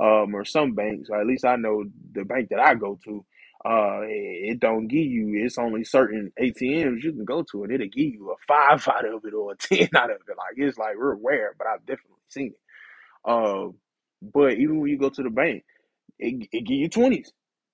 um, 0.00 0.34
or 0.34 0.44
some 0.44 0.74
banks, 0.74 1.08
or 1.10 1.20
at 1.20 1.26
least 1.26 1.44
I 1.44 1.56
know 1.56 1.84
the 2.12 2.24
bank 2.24 2.50
that 2.50 2.60
I 2.60 2.74
go 2.74 2.98
to, 3.04 3.24
uh, 3.64 4.00
it, 4.04 4.60
don't 4.60 4.88
give 4.88 5.04
you, 5.06 5.44
it's 5.44 5.58
only 5.58 5.84
certain 5.84 6.32
ATMs 6.40 7.02
you 7.02 7.12
can 7.12 7.24
go 7.24 7.42
to, 7.52 7.64
and 7.64 7.72
it'll 7.72 7.88
give 7.88 8.12
you 8.14 8.30
a 8.30 8.36
five 8.46 8.86
out 8.94 9.06
of 9.06 9.24
it 9.24 9.34
or 9.34 9.52
a 9.52 9.56
10 9.56 9.88
out 9.96 10.10
of 10.10 10.18
it. 10.28 10.36
Like, 10.36 10.54
it's 10.56 10.78
like 10.78 10.94
rare, 10.98 11.54
but 11.58 11.66
I've 11.66 11.86
definitely 11.86 12.16
seen 12.28 12.48
it. 12.48 12.60
Uh, 13.24 13.68
but 14.22 14.54
even 14.54 14.80
when 14.80 14.90
you 14.90 14.98
go 14.98 15.10
to 15.10 15.22
the 15.22 15.30
bank, 15.30 15.64
it, 16.18 16.48
it 16.52 16.62
give 16.66 16.78
you 16.78 16.90
20s 16.90 17.28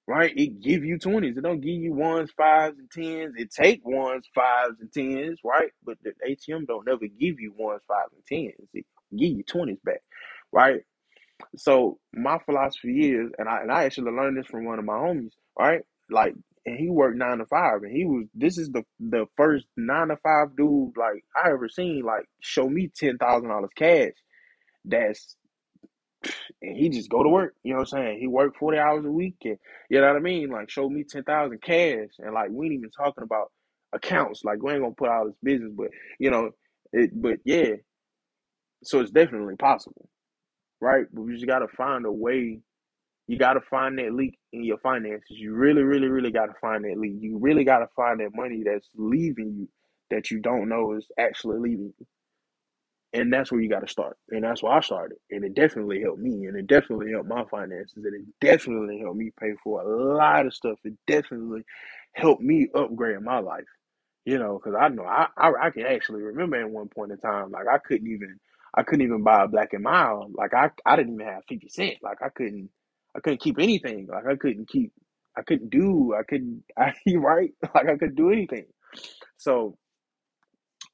right? 0.09 0.33
It 0.37 0.61
give 0.61 0.85
you 0.85 0.99
twenties. 0.99 1.37
It 1.39 1.43
don't 1.43 1.61
give 1.63 1.75
you 1.81 1.93
ones, 1.95 2.31
fives, 2.37 2.79
and 2.79 2.91
tens. 2.91 3.35
It 3.39 3.51
take 3.53 3.87
ones, 3.87 4.29
fives, 4.35 4.77
and 4.81 4.93
tens, 4.93 5.41
right? 5.45 5.71
But 5.85 5.99
the 6.03 6.13
ATM 6.29 6.67
don't 6.67 6.87
never 6.87 7.07
give 7.07 7.41
you 7.41 7.55
ones, 7.57 7.83
fives, 7.89 8.13
and 8.15 8.25
tens. 8.27 8.69
It 8.75 8.87
give 9.17 9.31
you 9.39 9.45
twenties 9.45 9.79
back, 9.85 10.03
right? 10.53 10.83
So 11.57 11.99
my 12.13 12.39
philosophy 12.47 13.11
is, 13.13 13.31
and 13.39 13.49
I 13.49 13.61
and 13.63 13.73
I 13.73 13.85
actually 13.85 14.13
learned 14.13 14.39
this 14.39 14.47
from 14.47 14.65
one 14.65 14.79
of 14.79 14.85
my 14.85 14.95
homies, 14.95 15.33
right? 15.59 15.83
Like, 16.11 16.35
and 16.67 16.79
he 16.79 16.91
worked 16.91 17.17
nine 17.19 17.39
to 17.39 17.47
five, 17.47 17.83
and 17.83 17.93
he 17.97 18.05
was 18.05 18.27
this 18.35 18.59
is 18.59 18.71
the 18.71 18.83
the 19.01 19.27
first 19.37 19.67
nine 19.77 20.09
to 20.09 20.17
five 20.19 20.57
dude 20.57 20.97
like 20.97 21.25
I 21.37 21.51
ever 21.51 21.69
seen 21.69 22.03
like 22.05 22.25
show 22.41 22.69
me 22.69 22.91
ten 22.95 23.19
thousand 23.19 23.49
dollars 23.49 23.71
cash. 23.77 24.13
That's 24.85 25.37
and 26.63 26.77
he 26.77 26.89
just 26.89 27.11
go 27.11 27.23
to 27.23 27.29
work. 27.29 27.55
You 27.63 27.73
know 27.75 27.81
what 27.81 27.93
I'm 27.95 28.05
saying? 28.05 28.21
He 28.21 28.27
worked 28.27 28.59
40 28.59 28.79
hours 28.79 29.05
a 29.05 29.11
week 29.11 29.37
and 29.45 29.59
you 29.91 30.01
know 30.01 30.07
what 30.09 30.17
I 30.17 30.21
mean? 30.21 30.51
Like 30.51 30.71
show 30.71 30.89
me 30.89 31.05
10,000 31.05 31.61
cash 31.63 32.09
and 32.19 32.35
like 32.35 32.51
we 32.51 32.67
ain't 32.67 32.75
even 32.75 32.91
talking 32.91 33.25
about 33.25 33.53
accounts. 33.93 34.45
Like 34.45 34.63
we 34.63 34.73
ain't 34.73 34.83
gonna 34.83 34.95
put 34.95 35.11
out 35.11 35.27
his 35.27 35.37
business, 35.43 35.73
but 35.77 35.89
you 36.19 36.31
know, 36.31 36.51
it 36.93 37.11
but 37.21 37.39
yeah. 37.45 37.75
So 38.85 39.01
it's 39.01 39.11
definitely 39.11 39.57
possible. 39.57 40.09
Right? 40.85 41.07
But 41.13 41.23
you 41.25 41.35
just 41.35 41.47
gotta 41.47 41.69
find 41.69 42.05
a 42.07 42.13
way. 42.13 42.61
You 43.29 43.39
gotta 43.39 43.61
find 43.63 43.99
that 43.99 44.15
leak 44.15 44.39
in 44.53 44.65
your 44.65 44.79
finances. 44.79 45.39
You 45.39 45.55
really, 45.55 45.83
really, 45.83 46.09
really 46.09 46.33
gotta 46.33 46.55
find 46.61 46.85
that 46.85 46.99
leak. 46.99 47.15
You 47.21 47.39
really 47.39 47.65
gotta 47.65 47.89
find 47.97 48.21
that 48.21 48.35
money 48.35 48.63
that's 48.65 48.89
leaving 48.97 49.55
you 49.59 49.69
that 50.11 50.31
you 50.31 50.41
don't 50.41 50.69
know 50.69 50.95
is 50.95 51.09
actually 51.19 51.59
leaving 51.61 51.95
you. 51.99 52.07
And 53.13 53.33
that's 53.33 53.53
where 53.53 53.61
you 53.61 53.69
got 53.71 53.81
to 53.81 53.89
start. 53.89 54.17
And 54.31 54.43
that's 54.43 54.63
where 54.63 54.73
I 54.73 54.81
started. 54.81 55.19
And 55.31 55.45
it 55.45 55.55
definitely 55.55 56.01
helped 56.03 56.19
me. 56.21 56.47
And 56.47 56.57
it 56.57 56.67
definitely 56.67 57.13
helped 57.13 57.29
my 57.29 57.45
finances. 57.45 58.05
And 58.05 58.15
it 58.15 58.27
definitely 58.41 58.99
helped 58.99 59.17
me 59.19 59.31
pay 59.39 59.53
for 59.63 59.83
a 59.83 60.15
lot 60.17 60.47
of 60.47 60.55
stuff. 60.55 60.79
It 60.85 60.95
definitely 61.07 61.63
helped 62.15 62.43
me 62.43 62.69
upgrade 62.75 63.21
my 63.21 63.39
life. 63.39 63.65
You 64.25 64.39
know, 64.39 64.59
because 64.59 64.79
I 64.81 64.89
know 64.89 65.05
I, 65.05 65.29
I 65.37 65.53
I 65.65 65.71
can 65.71 65.87
actually 65.87 66.23
remember 66.23 66.57
at 66.61 66.71
one 66.71 66.89
point 66.89 67.13
in 67.13 67.19
time, 67.19 67.51
like 67.51 67.67
I 67.69 67.79
couldn't 67.79 68.09
even 68.09 68.41
I 68.77 68.83
couldn't 68.83 69.07
even 69.07 69.23
buy 69.23 69.45
a 69.45 69.49
black 69.49 69.73
and 69.73 69.85
mild. 69.85 70.35
Like 70.35 70.55
I 70.55 70.71
I 70.87 70.97
didn't 70.97 71.15
even 71.15 71.27
have 71.27 71.45
fifty 71.49 71.69
cent. 71.69 71.97
Like 72.03 72.19
I 72.23 72.29
couldn't 72.29 72.71
I 73.17 73.21
couldn't 73.21 73.41
keep 73.41 73.59
anything. 73.59 74.09
Like 74.11 74.27
I 74.27 74.37
couldn't 74.37 74.69
keep 74.69 74.93
I 75.37 75.43
couldn't 75.43 75.71
do 75.71 76.15
I 76.19 76.23
couldn't 76.25 76.65
I 76.79 76.93
right 77.17 77.53
like 77.75 77.89
I 77.89 77.97
couldn't 77.97 78.17
do 78.17 78.31
anything. 78.31 78.67
So 79.37 79.77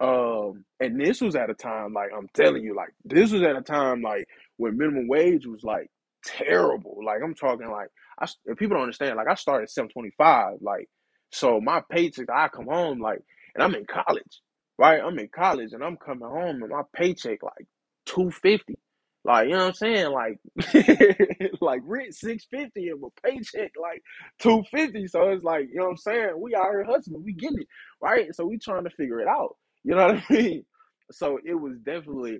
um, 0.00 0.64
and 0.80 0.98
this 0.98 1.20
was 1.20 1.36
at 1.36 1.50
a 1.50 1.54
time 1.54 1.92
like 1.92 2.10
I'm 2.16 2.28
telling 2.34 2.62
you, 2.64 2.74
like 2.74 2.90
this 3.04 3.32
was 3.32 3.42
at 3.42 3.56
a 3.56 3.62
time 3.62 4.02
like 4.02 4.26
when 4.56 4.78
minimum 4.78 5.08
wage 5.08 5.46
was 5.46 5.62
like 5.62 5.90
terrible. 6.24 6.98
Like 7.04 7.20
I'm 7.22 7.34
talking 7.34 7.70
like 7.70 7.88
I 8.18 8.26
if 8.46 8.58
people 8.58 8.76
don't 8.76 8.84
understand, 8.84 9.16
like 9.16 9.28
I 9.28 9.34
started 9.34 9.64
at 9.64 9.70
725, 9.70 10.58
like 10.62 10.88
so 11.32 11.60
my 11.60 11.82
paycheck 11.90 12.30
I 12.32 12.48
come 12.48 12.66
home 12.66 12.98
like 13.00 13.20
and 13.54 13.62
I'm 13.62 13.74
in 13.74 13.84
college, 13.86 14.40
right? 14.80 15.02
I'm 15.04 15.20
in 15.20 15.28
college 15.28 15.74
and 15.74 15.84
I'm 15.84 15.98
coming 15.98 16.28
home 16.30 16.62
and 16.64 16.70
my 16.72 16.82
paycheck 16.96 17.44
like 17.44 17.68
250. 18.06 18.78
Like, 19.26 19.48
you 19.48 19.54
know 19.54 19.60
what 19.60 19.68
I'm 19.68 19.74
saying? 19.74 20.12
Like 20.12 20.40
like 21.62 21.82
rent 21.86 22.14
650 22.16 22.90
and 22.90 23.02
my 23.02 23.08
paycheck 23.24 23.72
like 23.82 24.02
250. 24.40 25.08
So 25.08 25.30
it's 25.30 25.44
like, 25.44 25.68
you 25.70 25.76
know 25.76 25.86
what 25.86 25.92
I'm 25.92 25.98
saying? 25.98 26.34
We 26.38 26.56
out 26.56 26.66
here 26.72 26.86
hustling, 26.86 27.24
we 27.24 27.34
getting 27.34 27.60
it, 27.60 27.68
right? 28.02 28.34
So 28.36 28.46
we 28.46 28.58
trying 28.58 28.84
to 28.84 28.90
figure 28.90 29.20
it 29.20 29.28
out. 29.28 29.56
You 29.84 29.96
know 29.96 30.08
what 30.08 30.16
I 30.16 30.24
mean? 30.34 30.66
So 31.12 31.40
it 31.46 31.54
was 31.56 31.78
definitely, 31.86 32.34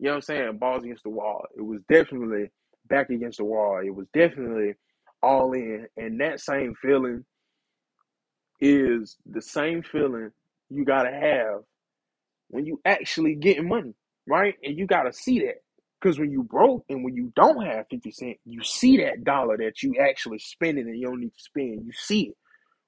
you 0.00 0.06
know 0.06 0.12
what 0.12 0.16
I'm 0.16 0.22
saying, 0.22 0.58
balls 0.58 0.84
against 0.84 1.04
the 1.04 1.10
wall. 1.10 1.46
It 1.58 1.62
was 1.62 1.82
definitely 1.90 2.50
back 2.88 3.10
against 3.10 3.40
the 3.40 3.46
wall. 3.46 3.82
It 3.84 3.94
was 3.94 4.08
definitely 4.14 4.74
all 5.22 5.54
in. 5.54 5.88
And 5.98 6.20
that 6.22 6.40
same 6.40 6.76
feeling 6.82 7.26
is 8.60 9.18
the 9.26 9.42
same 9.42 9.84
feeling 9.84 10.32
you 10.70 10.84
gotta 10.86 11.12
have 11.12 11.62
when 12.50 12.66
you 12.66 12.80
actually 12.84 13.36
getting 13.36 13.68
money, 13.68 13.94
right? 14.28 14.54
And 14.64 14.78
you 14.78 14.86
gotta 14.86 15.12
see 15.12 15.40
that. 15.40 15.56
Because 16.00 16.18
when 16.20 16.30
you 16.30 16.44
broke 16.44 16.84
and 16.90 17.04
when 17.04 17.16
you 17.16 17.32
don't 17.36 17.64
have 17.66 17.86
50 17.90 18.12
cents, 18.12 18.40
you 18.44 18.62
see 18.62 18.98
that 18.98 19.24
dollar 19.24 19.56
that 19.58 19.82
you 19.82 19.96
actually 20.00 20.38
spending 20.38 20.86
and 20.86 20.98
you 20.98 21.06
don't 21.08 21.20
need 21.20 21.34
to 21.36 21.42
spend. 21.42 21.84
You 21.86 21.92
see 21.92 22.22
it, 22.28 22.36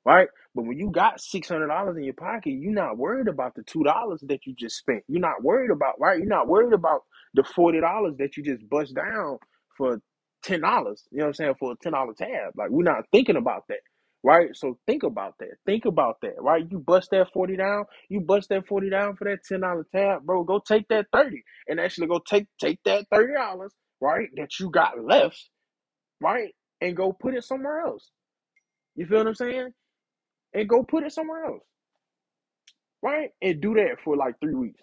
right? 0.05 0.29
But 0.55 0.65
when 0.67 0.79
you 0.79 0.91
got 0.91 1.21
six 1.21 1.49
hundred 1.49 1.69
dollars 1.69 1.97
in 1.99 2.05
your 2.05 2.15
pocket, 2.15 2.51
you're 2.53 2.73
not 2.75 2.99
worried 2.99 3.29
about 3.29 3.55
the 3.57 3.65
two 3.65 3.85
dollars 3.85 4.23
that 4.29 4.47
you 4.47 4.55
just 4.59 4.79
spent. 4.79 5.05
You're 5.09 5.21
not 5.21 5.43
worried 5.45 5.71
about 5.73 6.01
right. 6.01 6.19
You're 6.19 6.29
not 6.29 6.49
worried 6.49 6.75
about 6.75 7.03
the 7.35 7.45
forty 7.45 7.81
dollars 7.81 8.17
that 8.19 8.37
you 8.37 8.45
just 8.45 8.69
bust 8.69 8.95
down 8.95 9.39
for 9.79 10.01
ten 10.45 10.63
dollars. 10.63 11.05
You 11.13 11.21
know 11.21 11.25
what 11.27 11.29
I'm 11.31 11.35
saying 11.35 11.55
for 11.61 11.73
a 11.73 11.77
ten 11.83 11.93
dollar 11.93 12.15
tab. 12.15 12.55
Like 12.57 12.71
we're 12.71 12.85
not 12.85 13.05
thinking 13.13 13.37
about 13.37 13.65
that, 13.71 13.81
right? 14.25 14.51
So 14.55 14.79
think 14.87 15.05
about 15.05 15.35
that. 15.41 15.57
Think 15.67 15.87
about 15.87 16.17
that, 16.23 16.35
right? 16.41 16.65
You 16.71 16.79
bust 16.81 17.11
that 17.13 17.29
forty 17.35 17.57
down. 17.57 17.85
You 18.11 18.21
bust 18.21 18.51
that 18.51 18.67
forty 18.69 18.91
down 18.91 19.17
for 19.17 19.25
that 19.27 19.41
ten 19.49 19.61
dollar 19.63 19.87
tab, 19.95 20.25
bro. 20.25 20.45
Go 20.45 20.61
take 20.67 20.89
that 20.89 21.07
thirty 21.13 21.43
and 21.69 21.81
actually 21.81 22.09
go 22.09 22.21
take 22.29 22.47
take 22.61 22.81
that 22.87 23.07
thirty 23.13 23.35
dollars, 23.35 23.73
right? 24.01 24.29
That 24.37 24.61
you 24.61 24.71
got 24.71 25.03
left, 25.05 25.51
right, 26.21 26.55
and 26.81 26.97
go 26.97 27.13
put 27.13 27.35
it 27.37 27.45
somewhere 27.45 27.81
else. 27.81 28.11
You 28.97 29.07
feel 29.07 29.19
what 29.19 29.29
I'm 29.29 29.35
saying? 29.37 29.69
and 30.55 30.69
go 30.69 30.83
put 30.83 31.05
it 31.05 31.13
somewhere 31.13 31.45
else, 31.47 31.63
right? 33.03 33.31
And 33.43 33.61
do 33.61 33.75
that 33.75 33.99
for 34.05 34.17
like 34.17 34.37
three 34.43 34.55
weeks. 34.55 34.81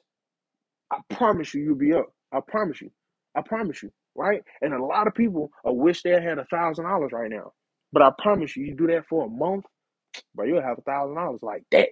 I 0.92 1.00
promise 1.16 1.54
you, 1.54 1.64
you'll 1.64 1.76
be 1.78 1.94
up. 1.94 2.08
I 2.34 2.40
promise 2.48 2.82
you. 2.82 2.92
I 3.36 3.42
promise 3.42 3.84
you, 3.84 3.92
right? 4.16 4.42
And 4.62 4.74
a 4.74 4.84
lot 4.84 5.08
of 5.08 5.16
people 5.16 5.52
wish 5.66 6.04
they 6.04 6.12
had 6.12 6.40
a 6.40 6.46
thousand 6.46 6.86
dollars 6.86 7.12
right 7.14 7.32
now. 7.32 7.54
But 7.94 8.04
I 8.04 8.12
promise 8.18 8.56
you, 8.58 8.66
you 8.66 8.76
do 8.76 8.88
that 8.88 9.08
for 9.08 9.26
a 9.26 9.30
month, 9.30 9.66
bro, 10.36 10.46
you'll 10.46 10.62
have 10.64 10.80
a 10.80 10.84
thousand 10.84 11.16
dollars 11.16 11.42
like 11.44 11.64
that. 11.72 11.90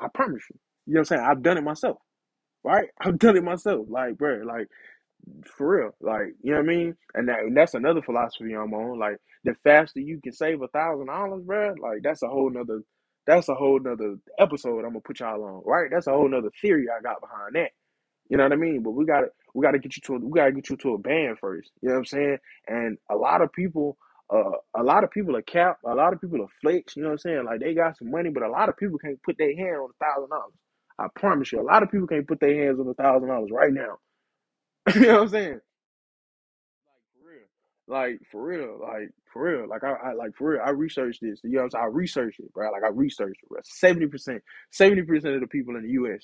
I 0.00 0.08
promise 0.14 0.42
you. 0.50 0.58
You 0.86 0.94
know 0.94 1.00
what 1.00 1.12
I'm 1.12 1.18
saying? 1.18 1.28
I've 1.30 1.42
done 1.42 1.58
it 1.58 1.64
myself, 1.64 1.98
right? 2.64 2.88
I've 3.00 3.18
done 3.18 3.36
it 3.36 3.44
myself. 3.44 3.86
Like, 3.90 4.18
bro, 4.18 4.42
like 4.46 4.68
for 5.56 5.76
real. 5.78 5.90
Like, 6.00 6.34
you 6.42 6.52
know 6.52 6.58
what 6.58 6.64
I 6.64 6.68
mean? 6.76 6.96
And 7.14 7.28
that 7.28 7.40
and 7.40 7.56
that's 7.56 7.74
another 7.74 8.02
philosophy 8.02 8.54
I'm 8.54 8.74
on. 8.74 8.98
Like, 8.98 9.18
the 9.44 9.54
faster 9.64 10.00
you 10.00 10.20
can 10.22 10.32
save 10.32 10.62
a 10.62 10.68
thousand 10.68 11.06
dollars, 11.08 11.42
bro, 11.44 11.74
like 11.82 12.02
that's 12.02 12.22
a 12.22 12.28
whole 12.28 12.50
nother 12.50 12.82
that's 13.26 13.48
a 13.48 13.54
whole 13.54 13.80
nother 13.80 14.16
episode 14.38 14.78
I'm 14.80 14.90
gonna 14.92 15.00
put 15.00 15.20
y'all 15.20 15.44
on, 15.44 15.62
right? 15.66 15.90
That's 15.92 16.08
a 16.08 16.12
whole 16.12 16.28
nother 16.28 16.50
theory 16.60 16.86
I 16.90 17.02
got 17.02 17.20
behind 17.20 17.54
that. 17.54 17.70
You 18.30 18.38
know 18.38 18.44
what 18.44 18.52
I 18.54 18.56
mean? 18.56 18.82
But 18.82 18.92
we 18.92 19.06
gotta 19.06 19.28
we 19.54 19.64
gotta 19.64 19.78
get 19.80 19.96
you 19.96 20.02
to 20.06 20.16
a, 20.16 20.18
we 20.20 20.38
gotta 20.38 20.52
get 20.52 20.70
you 20.70 20.78
to 20.78 20.94
a 20.94 20.98
band 20.98 21.38
first. 21.40 21.70
You 21.82 21.90
know 21.90 21.96
what 21.96 22.00
I'm 22.00 22.06
saying? 22.06 22.38
And 22.68 22.98
a 23.10 23.16
lot 23.16 23.42
of 23.42 23.52
people 23.52 23.98
uh, 24.32 24.52
a 24.76 24.82
lot 24.82 25.04
of 25.04 25.10
people 25.10 25.36
are 25.36 25.42
cap, 25.42 25.78
a 25.86 25.94
lot 25.94 26.12
of 26.12 26.20
people 26.20 26.42
are 26.42 26.48
flex, 26.62 26.96
you 26.96 27.02
know 27.02 27.10
what 27.10 27.12
I'm 27.14 27.18
saying? 27.18 27.44
Like 27.46 27.60
they 27.60 27.74
got 27.74 27.98
some 27.98 28.10
money, 28.10 28.30
but 28.30 28.42
a 28.44 28.50
lot 28.50 28.68
of 28.68 28.76
people 28.76 28.98
can't 28.98 29.22
put 29.22 29.38
their 29.38 29.56
hand 29.56 29.76
on 29.76 29.90
a 29.90 30.04
thousand 30.04 30.30
dollars. 30.30 30.54
I 30.98 31.06
promise 31.14 31.52
you, 31.52 31.60
a 31.60 31.62
lot 31.62 31.82
of 31.82 31.90
people 31.90 32.06
can't 32.06 32.28
put 32.28 32.40
their 32.40 32.54
hands 32.64 32.80
on 32.80 32.88
a 32.88 32.94
thousand 32.94 33.28
dollars 33.28 33.50
right 33.52 33.72
now. 33.72 33.98
you 34.94 35.02
know 35.02 35.14
what 35.14 35.22
I'm 35.22 35.28
saying? 35.28 35.60
Like 36.94 37.02
for 37.22 37.28
real. 37.30 37.46
Like 37.88 38.20
for 38.32 38.44
real. 38.44 38.80
Like 38.80 39.10
for 39.32 39.44
real. 39.44 39.68
Like 39.68 39.84
I, 39.84 40.10
I 40.10 40.12
like 40.14 40.34
for 40.36 40.50
real. 40.52 40.62
I 40.64 40.70
researched 40.70 41.20
this. 41.22 41.40
You 41.44 41.52
know 41.52 41.58
what 41.60 41.64
I'm 41.66 41.70
saying? 41.72 41.84
I 41.84 41.88
researched 41.88 42.40
it, 42.40 42.52
bro. 42.54 42.70
Like 42.72 42.84
I 42.84 42.88
researched 42.88 43.40
it. 43.42 43.66
Seventy 43.66 44.06
percent, 44.06 44.42
seventy 44.72 45.02
percent 45.02 45.34
of 45.34 45.40
the 45.40 45.46
people 45.46 45.76
in 45.76 45.82
the 45.82 45.90
US, 45.90 46.22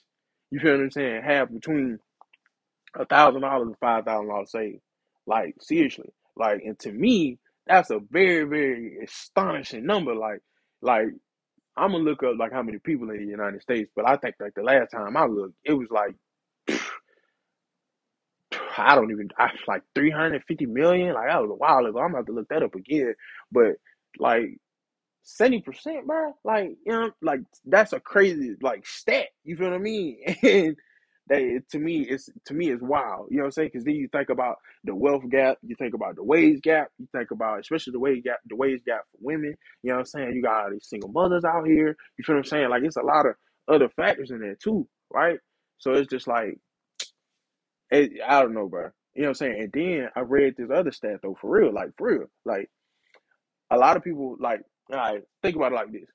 you 0.50 0.60
feel 0.60 0.72
what 0.72 0.80
I'm 0.80 0.90
saying, 0.90 1.22
have 1.25 1.52
between 1.52 1.98
a 2.98 3.06
thousand 3.06 3.42
dollars 3.42 3.68
and 3.68 3.78
five 3.78 4.04
thousand 4.04 4.28
dollars 4.28 4.50
saved. 4.52 4.80
Like 5.26 5.56
seriously. 5.60 6.10
Like 6.36 6.62
and 6.64 6.78
to 6.80 6.92
me, 6.92 7.38
that's 7.66 7.90
a 7.90 8.00
very, 8.11 8.44
very 8.44 8.99
astonishing 9.04 9.87
number. 9.87 10.14
Like, 10.14 10.40
like 10.82 11.06
I'm 11.76 11.92
gonna 11.92 12.04
look 12.04 12.23
up 12.23 12.37
like 12.38 12.52
how 12.52 12.62
many 12.62 12.78
people 12.78 13.11
in 13.11 13.18
the 13.18 13.26
United 13.26 13.62
States, 13.62 13.90
but 13.96 14.08
I 14.08 14.16
think 14.16 14.37
like 14.40 14.54
the 14.54 14.62
last 14.62 14.90
time 14.92 15.16
I 15.16 15.26
looked, 15.26 15.56
it 15.64 15.75
was 15.75 15.88
like 15.90 16.14
I 18.78 18.94
don't 18.94 19.11
even 19.11 19.28
I 19.38 19.50
like 19.66 19.82
350 19.94 20.66
million. 20.66 21.14
Like 21.14 21.28
that 21.28 21.40
was 21.42 21.50
a 21.50 21.54
while 21.54 21.85
ago. 21.87 21.99
I'm 21.99 22.08
gonna 22.08 22.18
have 22.18 22.26
to 22.26 22.32
look 22.32 22.49
that 22.49 22.62
up 22.62 22.75
again. 22.75 23.14
But 23.50 23.75
like 24.18 24.58
70 25.23 25.62
percent, 25.62 26.06
bro. 26.06 26.35
Like 26.44 26.70
you 26.85 26.92
know, 26.92 27.11
like 27.23 27.40
that's 27.64 27.92
a 27.92 28.00
crazy 28.00 28.54
like 28.62 28.87
stat. 28.87 29.26
You 29.44 29.56
feel 29.56 29.68
what 29.70 29.76
I 29.76 29.78
mean? 29.78 30.18
And 30.42 30.76
that 31.28 31.62
to 31.73 31.78
me, 31.78 32.02
it's 32.02 32.28
to 32.47 32.54
me, 32.54 32.71
it's 32.71 32.83
wild. 32.83 33.28
You 33.30 33.38
know 33.38 33.45
what 33.45 33.49
I'm 33.49 33.52
saying? 33.52 33.70
Because 33.72 33.85
then 33.85 33.96
you 33.96 34.09
think 34.09 34.31
about 34.31 34.57
the 34.85 34.94
wealth 34.94 35.24
gap, 35.31 35.59
you 35.62 35.77
think 35.77 35.94
about 35.94 36.16
the 36.16 36.24
wage 36.24 36.62
gap, 36.62 36.88
you 36.98 37.09
think 37.12 37.31
about 37.31 37.61
especially 37.61 37.92
the 37.92 38.00
wage 38.00 38.24
gap, 38.24 38.38
the 38.46 38.57
wage 38.57 38.83
gap 38.87 39.03
for 39.12 39.18
women. 39.20 39.55
You 39.83 39.90
know 39.90 39.96
what 39.96 40.00
I'm 40.00 40.07
saying? 40.07 40.35
You 40.35 40.42
got 40.42 40.64
all 40.64 40.70
these 40.70 40.88
single 40.88 41.11
mothers 41.11 41.44
out 41.44 41.66
here. 41.66 41.96
You 42.18 42.24
feel 42.24 42.37
what 42.37 42.40
I'm 42.40 42.44
saying? 42.46 42.70
Like 42.70 42.83
it's 42.85 42.96
a 42.96 43.03
lot 43.03 43.27
of 43.27 43.35
other 43.68 43.88
factors 43.90 44.31
in 44.31 44.40
there 44.40 44.57
too, 44.57 44.88
right? 45.12 45.38
So 45.79 45.92
it's 45.94 46.11
just 46.11 46.29
like 46.29 46.59
it, 47.90 48.12
I 48.27 48.42
don't 48.42 48.55
know, 48.55 48.68
bro. 48.68 48.90
You 49.14 49.22
know 49.22 49.29
what 49.29 49.31
I'm 49.31 49.35
saying? 49.35 49.62
And 49.62 49.72
then 49.72 50.09
I 50.16 50.20
read 50.20 50.55
this 50.57 50.70
other 50.74 50.92
stat 50.92 51.20
though, 51.22 51.37
for 51.40 51.50
real, 51.50 51.72
like 51.72 51.90
for 51.98 52.09
real, 52.09 52.27
like 52.44 52.70
a 53.70 53.77
lot 53.79 53.96
of 53.96 54.05
people 54.05 54.37
like. 54.40 54.61
All 54.92 54.98
right, 54.98 55.22
think 55.42 55.57
about 55.57 55.72
it 55.72 55.74
like 55.74 55.92
this. 55.92 56.09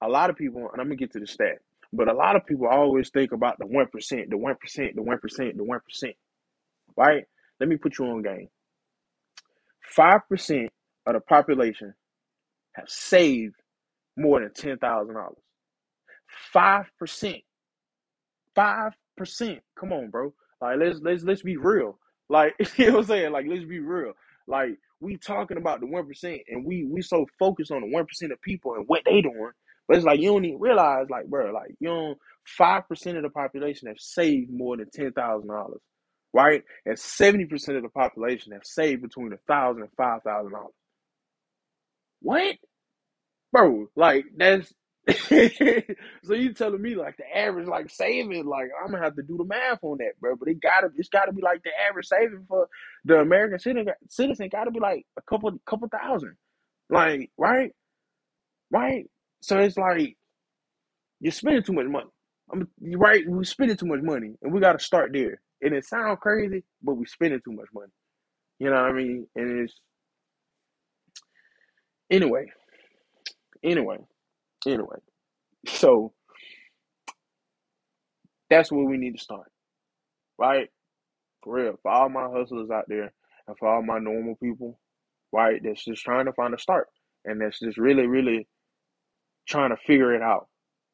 A 0.00 0.08
lot 0.08 0.30
of 0.30 0.36
people, 0.36 0.70
and 0.72 0.80
I'm 0.80 0.86
gonna 0.86 0.96
get 0.96 1.12
to 1.14 1.20
the 1.20 1.26
stat, 1.26 1.58
but 1.92 2.08
a 2.08 2.14
lot 2.14 2.36
of 2.36 2.46
people 2.46 2.68
always 2.68 3.10
think 3.10 3.32
about 3.32 3.58
the 3.58 3.66
one 3.66 3.88
percent, 3.88 4.30
the 4.30 4.38
one 4.38 4.56
percent, 4.56 4.96
the 4.96 5.02
one 5.02 5.18
percent, 5.18 5.56
the 5.56 5.64
one 5.64 5.80
percent. 5.80 6.14
Right? 6.96 7.24
Let 7.60 7.68
me 7.68 7.76
put 7.76 7.98
you 7.98 8.06
on 8.06 8.22
game. 8.22 8.48
Five 9.82 10.22
percent 10.28 10.70
of 11.06 11.14
the 11.14 11.20
population 11.20 11.94
have 12.74 12.88
saved 12.88 13.54
more 14.16 14.40
than 14.40 14.52
ten 14.54 14.78
thousand 14.78 15.14
dollars. 15.14 15.38
Five 16.52 16.86
percent. 16.98 17.38
Five 18.54 18.92
percent. 19.16 19.60
Come 19.78 19.92
on, 19.92 20.10
bro. 20.10 20.34
Like 20.60 20.78
let's 20.78 21.00
let's 21.02 21.24
let's 21.24 21.42
be 21.42 21.56
real. 21.56 21.98
Like 22.28 22.54
you 22.78 22.86
know 22.88 22.92
what 22.94 23.00
I'm 23.00 23.06
saying? 23.06 23.32
Like 23.32 23.46
let's 23.48 23.64
be 23.64 23.80
real. 23.80 24.12
Like 24.48 24.70
we 25.00 25.16
talking 25.18 25.58
about 25.58 25.80
the 25.80 25.86
one 25.86 26.06
percent 26.06 26.40
and 26.48 26.64
we 26.64 26.84
we 26.84 27.02
so 27.02 27.26
focused 27.38 27.72
on 27.72 27.82
the 27.82 27.88
one 27.90 28.06
percent 28.06 28.32
of 28.32 28.42
people 28.42 28.74
and 28.74 28.84
what 28.88 29.02
they 29.06 29.22
doing. 29.22 29.50
But 29.88 29.98
it's 29.98 30.06
like 30.06 30.20
you 30.20 30.32
don't 30.32 30.44
even 30.44 30.60
realize, 30.60 31.06
like, 31.10 31.26
bro, 31.26 31.52
like 31.52 31.72
you 31.80 31.88
know, 31.88 32.14
five 32.46 32.88
percent 32.88 33.16
of 33.16 33.24
the 33.24 33.30
population 33.30 33.88
have 33.88 33.98
saved 33.98 34.50
more 34.52 34.76
than 34.76 34.90
ten 34.90 35.12
thousand 35.12 35.48
dollars. 35.48 35.80
Right? 36.34 36.62
And 36.86 36.98
seventy 36.98 37.46
percent 37.46 37.78
of 37.78 37.84
the 37.84 37.88
population 37.90 38.52
have 38.52 38.64
saved 38.64 39.02
between 39.02 39.32
a 39.32 39.38
thousand 39.48 39.82
and 39.82 39.92
five 39.96 40.22
thousand 40.24 40.52
dollars. 40.52 40.74
What? 42.20 42.56
bro, 43.52 43.86
like 43.96 44.26
that's 44.36 44.72
so 45.08 46.34
you 46.34 46.52
telling 46.52 46.82
me 46.82 46.94
like 46.94 47.16
the 47.16 47.24
average 47.36 47.66
like 47.66 47.90
saving, 47.90 48.44
like 48.46 48.68
I'm 48.82 48.90
gonna 48.92 49.02
have 49.02 49.16
to 49.16 49.22
do 49.22 49.38
the 49.38 49.44
math 49.44 49.78
on 49.82 49.98
that, 49.98 50.20
bro. 50.20 50.36
But 50.36 50.48
it 50.48 50.60
gotta 50.60 50.88
it's 50.96 51.08
gotta 51.08 51.32
be 51.32 51.42
like 51.42 51.62
the 51.62 51.70
average 51.88 52.06
saving 52.06 52.44
for 52.48 52.68
the 53.04 53.20
American 53.20 53.58
citizen 53.58 53.94
citizen 54.10 54.50
gotta 54.52 54.70
be 54.70 54.80
like 54.80 55.06
a 55.18 55.22
couple 55.22 55.52
couple 55.66 55.88
thousand. 55.88 56.36
Like, 56.90 57.30
right? 57.38 57.72
Right? 58.70 59.06
So 59.40 59.58
it's 59.58 59.76
like 59.76 60.16
you're 61.20 61.32
spending 61.32 61.62
too 61.62 61.72
much 61.72 61.86
money. 61.86 62.08
I'm 62.52 62.68
right, 62.96 63.24
we're 63.26 63.44
spending 63.44 63.76
too 63.76 63.86
much 63.86 64.00
money 64.02 64.34
and 64.42 64.52
we 64.52 64.60
gotta 64.60 64.78
start 64.78 65.12
there. 65.12 65.40
And 65.60 65.74
it 65.74 65.84
sounds 65.84 66.18
crazy, 66.22 66.64
but 66.82 66.94
we're 66.94 67.06
spending 67.06 67.40
too 67.44 67.52
much 67.52 67.68
money. 67.74 67.92
You 68.58 68.70
know 68.70 68.76
what 68.76 68.90
I 68.90 68.92
mean? 68.92 69.26
And 69.36 69.60
it's 69.60 69.74
anyway, 72.10 72.46
anyway, 73.62 73.98
anyway. 74.66 74.96
So 75.66 76.12
that's 78.50 78.72
where 78.72 78.84
we 78.84 78.96
need 78.96 79.16
to 79.16 79.22
start, 79.22 79.50
right? 80.38 80.68
For 81.42 81.54
real, 81.54 81.78
for 81.82 81.90
all 81.90 82.08
my 82.08 82.28
hustlers 82.28 82.70
out 82.70 82.86
there 82.88 83.12
and 83.46 83.58
for 83.58 83.68
all 83.68 83.82
my 83.82 83.98
normal 83.98 84.36
people, 84.42 84.78
right? 85.32 85.60
That's 85.62 85.84
just 85.84 86.02
trying 86.02 86.26
to 86.26 86.32
find 86.32 86.54
a 86.54 86.58
start 86.58 86.88
and 87.24 87.40
that's 87.40 87.60
just 87.60 87.78
really, 87.78 88.06
really 88.06 88.48
trying 89.48 89.70
to 89.70 89.78
figure 89.86 90.14
it 90.14 90.22
out. 90.22 90.48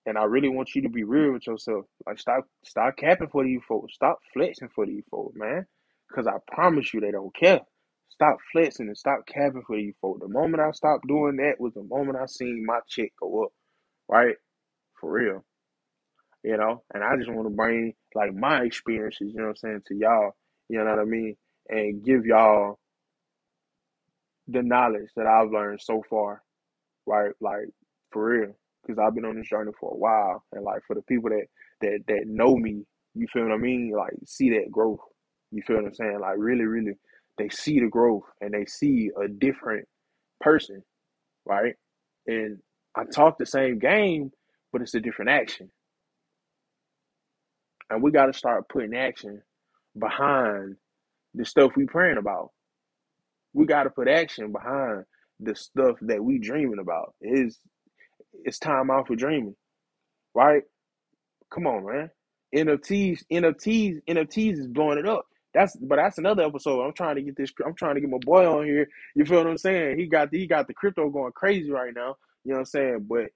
And 0.07 0.19
I 0.19 0.25
really 0.25 0.51
want 0.51 0.75
you 0.77 0.83
to 0.85 0.91
be 0.91 1.05
real 1.05 1.33
with 1.35 1.47
yourself. 1.47 1.87
Like 2.07 2.21
stop, 2.21 2.47
stop 2.65 2.97
capping 2.99 3.29
for 3.31 3.45
these 3.45 3.63
folks. 3.69 3.95
Stop 3.95 4.21
flexing 4.35 4.71
for 4.75 4.87
these 4.87 5.05
folks, 5.11 5.35
man. 5.37 5.67
Cause 6.15 6.27
I 6.29 6.35
promise 6.55 6.95
you, 6.95 7.01
they 7.01 7.13
don't 7.13 7.35
care. 7.37 7.63
Stop 8.11 8.39
flexing 8.53 8.89
and 8.89 8.99
stop 8.99 9.21
capping 9.27 9.65
for 9.67 9.77
these 9.77 9.95
folks. 10.03 10.21
The 10.23 10.29
moment 10.29 10.63
I 10.63 10.73
stopped 10.73 11.09
doing 11.09 11.37
that 11.39 11.61
was 11.61 11.75
the 11.75 11.85
moment 11.85 12.19
I 12.23 12.27
seen 12.27 12.65
my 12.67 12.81
check 12.89 13.13
go 13.21 13.45
up, 13.45 13.53
right? 14.09 14.37
For 15.01 15.13
real. 15.13 15.43
you 16.45 16.59
know. 16.59 16.85
And 16.95 17.05
I 17.05 17.17
just 17.19 17.31
want 17.33 17.49
to 17.49 17.55
bring 17.55 17.95
like 18.17 18.35
my 18.35 18.63
experiences, 18.63 19.33
you 19.35 19.39
know 19.39 19.45
what 19.45 19.51
I'm 19.51 19.57
saying, 19.57 19.83
to 19.89 19.97
y'all, 19.97 20.33
you 20.71 20.79
know 20.79 20.91
what 20.91 21.01
I 21.01 21.05
mean, 21.05 21.37
and 21.69 22.05
give 22.05 22.27
y'all 22.27 22.79
the 24.49 24.63
knowledge 24.63 25.11
that 25.17 25.27
I've 25.27 25.51
learned 25.51 25.81
so 25.83 26.03
far, 26.11 26.43
right? 27.07 27.33
Like 27.41 27.69
for 28.15 28.25
real, 28.25 28.57
because 28.83 28.99
I've 28.99 29.15
been 29.15 29.27
on 29.27 29.37
this 29.37 29.51
journey 29.51 29.73
for 29.79 29.93
a 29.93 29.99
while, 29.99 30.45
and 30.53 30.65
like 30.65 30.83
for 30.87 30.95
the 30.95 31.03
people 31.03 31.31
that 31.31 31.47
that 31.83 32.01
that 32.09 32.23
know 32.27 32.57
me, 32.57 32.87
you 33.15 33.27
feel 33.33 33.43
what 33.43 33.53
I 33.53 33.59
mean? 33.59 33.93
Like 33.95 34.15
see 34.25 34.51
that 34.51 34.71
growth, 34.73 35.01
you 35.51 35.63
feel 35.67 35.77
what 35.77 35.87
I'm 35.87 35.95
saying? 35.95 36.21
Like 36.21 36.37
really, 36.39 36.65
really, 36.65 36.95
they 37.39 37.51
see 37.51 37.81
the 37.81 37.89
growth 37.89 38.25
and 38.41 38.55
they 38.55 38.65
see 38.67 39.11
a 39.23 39.29
different 39.29 39.87
person, 40.41 40.83
right? 41.45 41.75
And 42.27 42.59
I 42.97 43.05
talk 43.05 43.39
the 43.39 43.47
same 43.47 43.79
game, 43.79 44.31
but 44.73 44.83
it's 44.83 44.95
a 44.95 45.01
different 45.01 45.31
action. 45.33 45.71
And 47.91 48.03
we 48.03 48.13
got 48.13 48.27
to 48.27 48.33
start 48.33 48.69
putting 48.69 48.95
action 48.95 49.43
behind 49.99 50.77
the 51.35 51.45
stuff 51.45 51.73
we 51.77 51.87
praying 51.87 52.19
about. 52.19 52.51
We 53.53 53.67
got 53.67 53.85
to 53.85 53.91
put 53.91 54.09
action 54.09 54.53
behind 54.53 55.05
the 55.41 55.55
stuff 55.55 55.97
that 56.03 56.23
we 56.25 56.39
dreaming 56.39 56.79
about. 56.81 57.15
Is 57.21 57.59
it's 58.45 58.59
time 58.59 58.91
out 58.91 59.07
for 59.07 59.17
dreaming, 59.17 59.57
right? 60.35 60.63
Come 61.53 61.67
on, 61.67 61.87
man. 61.87 62.11
NFTs, 62.55 63.23
NFTs, 63.33 64.01
NFTs 64.09 64.59
is 64.59 64.67
blowing 64.67 64.99
it 64.99 65.07
up. 65.09 65.27
That's 65.55 65.77
but 65.77 65.97
that's 65.97 66.19
another 66.19 66.43
episode. 66.43 66.83
I'm 66.83 66.93
trying 66.93 67.17
to 67.17 67.23
get 67.23 67.37
this. 67.37 67.53
I'm 67.65 67.75
trying 67.75 67.95
to 67.95 68.01
get 68.01 68.11
my 68.11 68.19
boy 68.21 68.47
on 68.47 68.65
here. 68.67 68.89
You 69.15 69.25
feel 69.25 69.39
what 69.39 69.47
I'm 69.47 69.59
saying? 69.59 69.99
He 69.99 70.07
got 70.07 70.31
the, 70.31 70.39
he 70.39 70.47
got 70.47 70.67
the 70.67 70.75
crypto 70.75 71.09
going 71.11 71.33
crazy 71.33 71.71
right 71.71 71.95
now. 71.95 72.17
You 72.45 72.53
know 72.53 72.57
what 72.57 72.61
I'm 72.61 72.65
saying? 72.67 73.07
But 73.09 73.27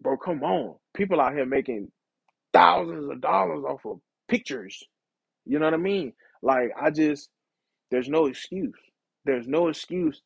bro, 0.00 0.16
come 0.16 0.42
on. 0.44 0.76
People 0.94 1.20
out 1.20 1.34
here 1.34 1.46
making 1.46 1.90
thousands 2.52 3.10
of 3.10 3.20
dollars 3.20 3.64
off 3.68 3.84
of 3.84 4.00
pictures. 4.28 4.82
You 5.44 5.58
know 5.58 5.66
what 5.66 5.74
I 5.74 5.78
mean? 5.78 6.12
Like 6.42 6.70
I 6.80 6.90
just 6.90 7.30
there's 7.90 8.08
no 8.08 8.26
excuse. 8.26 8.74
There's 9.24 9.48
no 9.48 9.68
excuse 9.68 10.22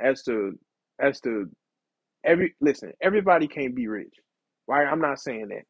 as 0.00 0.22
to 0.24 0.58
as 1.00 1.20
to 1.22 1.50
every 2.26 2.56
listen, 2.60 2.92
everybody 3.02 3.48
can't 3.48 3.76
be 3.76 3.88
rich. 3.88 4.14
Right? 4.68 4.86
I'm 4.86 5.00
not 5.02 5.20
saying 5.20 5.48
that. 5.50 5.64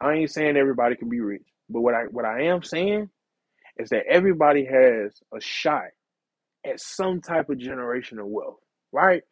I 0.00 0.14
ain't 0.14 0.32
saying 0.32 0.56
everybody 0.56 0.96
can 0.96 1.10
be 1.10 1.20
rich. 1.20 1.46
But 1.70 1.82
what 1.82 1.94
I 1.94 2.04
what 2.10 2.26
I 2.26 2.44
am 2.44 2.62
saying 2.62 3.10
is 3.78 3.90
that 3.90 4.06
everybody 4.08 4.66
has 4.66 5.12
a 5.36 5.40
shot 5.40 5.86
at 6.66 6.80
some 6.80 7.20
type 7.22 7.50
of 7.50 7.58
generational 7.58 8.26
wealth. 8.26 8.58
Right? 8.92 9.22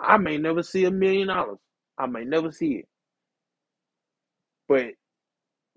I 0.00 0.18
may 0.18 0.38
never 0.38 0.62
see 0.62 0.84
a 0.86 0.90
million 0.90 1.28
dollars. 1.28 1.58
I 1.98 2.06
may 2.06 2.24
never 2.24 2.52
see 2.52 2.74
it. 2.74 2.88
But 4.68 4.86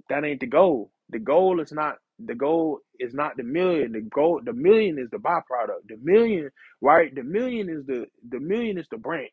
that 0.10 0.26
ain't 0.26 0.42
the 0.42 0.48
goal. 0.48 0.92
The 1.10 1.20
goal 1.20 1.62
is 1.62 1.74
not 1.74 1.98
the 2.20 2.36
goal 2.36 2.80
is 3.00 3.14
not 3.14 3.38
the 3.38 3.44
million. 3.44 3.94
The 3.94 4.02
goal 4.02 4.42
the 4.44 4.54
million 4.54 5.00
is 5.00 5.10
the 5.12 5.18
byproduct. 5.18 5.88
The 5.90 5.98
million, 6.02 6.52
right? 6.82 7.14
The 7.16 7.24
million 7.24 7.70
is 7.70 7.86
the 7.88 8.08
the 8.30 8.40
million 8.40 8.78
is 8.80 8.88
the 8.92 8.98
branch. 9.00 9.32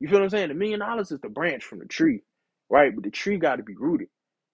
You 0.00 0.08
feel 0.08 0.18
what 0.18 0.24
I'm 0.24 0.30
saying? 0.30 0.48
The 0.48 0.54
million 0.54 0.80
dollars 0.80 1.10
is 1.10 1.20
the 1.20 1.28
branch 1.28 1.64
from 1.64 1.78
the 1.78 1.86
tree, 1.86 2.22
right? 2.68 2.94
But 2.94 3.04
the 3.04 3.10
tree 3.10 3.38
got 3.38 3.56
to 3.56 3.62
be 3.62 3.76
rooted. 3.76 4.08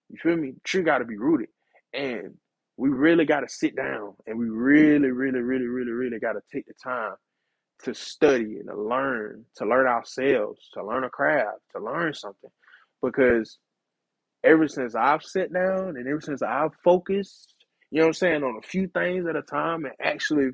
You 0.09 0.17
feel 0.21 0.35
me? 0.37 0.51
The 0.51 0.61
tree 0.63 0.83
got 0.83 0.99
to 0.99 1.05
be 1.05 1.17
rooted, 1.17 1.49
and 1.93 2.35
we 2.77 2.89
really 2.89 3.25
got 3.25 3.41
to 3.41 3.49
sit 3.49 3.75
down 3.75 4.13
and 4.25 4.37
we 4.39 4.47
really, 4.49 5.11
really, 5.11 5.39
really, 5.39 5.65
really, 5.65 5.91
really 5.91 6.19
got 6.19 6.33
to 6.33 6.41
take 6.51 6.65
the 6.65 6.73
time 6.83 7.13
to 7.83 7.93
study 7.93 8.57
and 8.57 8.67
to 8.67 8.75
learn, 8.75 9.45
to 9.55 9.65
learn 9.65 9.87
ourselves, 9.87 10.69
to 10.73 10.85
learn 10.85 11.03
a 11.03 11.09
craft, 11.09 11.59
to 11.75 11.83
learn 11.83 12.13
something, 12.13 12.49
because 13.01 13.57
ever 14.43 14.67
since 14.67 14.95
I've 14.95 15.23
sat 15.23 15.53
down 15.53 15.97
and 15.97 16.07
ever 16.07 16.21
since 16.21 16.41
I've 16.41 16.73
focused, 16.83 17.53
you 17.91 17.99
know 17.99 18.05
what 18.05 18.09
I'm 18.09 18.13
saying, 18.13 18.43
on 18.43 18.59
a 18.63 18.67
few 18.67 18.87
things 18.87 19.27
at 19.27 19.35
a 19.35 19.41
time 19.41 19.85
and 19.85 19.93
actually 20.01 20.51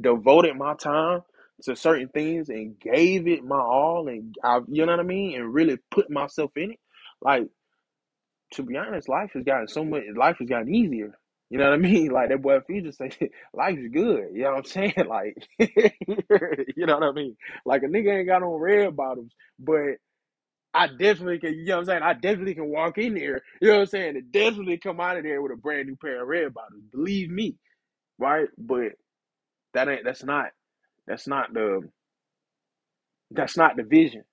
devoted 0.00 0.56
my 0.56 0.74
time 0.74 1.20
to 1.62 1.76
certain 1.76 2.08
things 2.08 2.48
and 2.48 2.78
gave 2.80 3.28
it 3.28 3.44
my 3.44 3.58
all 3.58 4.08
and 4.08 4.34
I, 4.42 4.60
you 4.68 4.86
know 4.86 4.92
what 4.92 5.00
I 5.00 5.04
mean, 5.04 5.36
and 5.40 5.54
really 5.54 5.78
put 5.90 6.10
myself 6.10 6.52
in 6.56 6.72
it. 6.72 6.80
Like 7.20 7.48
to 8.54 8.62
be 8.62 8.76
honest, 8.76 9.08
life 9.08 9.30
has 9.34 9.44
gotten 9.44 9.68
so 9.68 9.84
much. 9.84 10.02
Life 10.16 10.36
has 10.38 10.48
gotten 10.48 10.74
easier. 10.74 11.18
You 11.50 11.58
know 11.58 11.66
what 11.70 11.74
I 11.74 11.78
mean? 11.78 12.10
Like 12.10 12.28
that 12.30 12.42
boy 12.42 12.60
Future 12.60 12.92
say, 12.92 13.10
life's 13.54 13.88
good. 13.92 14.28
You 14.32 14.42
know 14.44 14.50
what 14.52 14.58
I'm 14.58 14.64
saying? 14.64 14.94
Like, 15.08 15.36
you 15.58 16.86
know 16.86 16.94
what 16.98 17.02
I 17.08 17.12
mean? 17.12 17.36
Like 17.64 17.82
a 17.82 17.86
nigga 17.86 18.18
ain't 18.18 18.28
got 18.28 18.42
on 18.42 18.60
red 18.60 18.96
bottoms, 18.96 19.32
but 19.58 19.96
I 20.74 20.86
definitely 20.88 21.38
can, 21.38 21.54
you 21.54 21.66
know 21.66 21.76
what 21.76 21.80
I'm 21.80 21.86
saying? 21.86 22.02
I 22.02 22.14
definitely 22.14 22.54
can 22.54 22.68
walk 22.70 22.98
in 22.98 23.14
there, 23.14 23.42
you 23.60 23.68
know 23.68 23.74
what 23.74 23.80
I'm 23.82 23.86
saying, 23.86 24.16
and 24.16 24.32
definitely 24.32 24.78
come 24.78 25.00
out 25.00 25.18
of 25.18 25.24
there 25.24 25.42
with 25.42 25.52
a 25.52 25.56
brand 25.56 25.88
new 25.88 25.96
pair 25.96 26.22
of 26.22 26.28
red 26.28 26.54
bottoms. 26.54 26.84
Believe 26.92 27.30
me, 27.30 27.56
right? 28.18 28.48
But 28.58 28.92
that 29.74 29.88
ain't 29.88 30.04
that's 30.04 30.24
not 30.24 30.46
that's 31.06 31.28
not 31.28 31.54
the 31.54 31.82
that's 33.32 33.56
not 33.56 33.76
the 33.76 33.84
vision, 33.84 34.24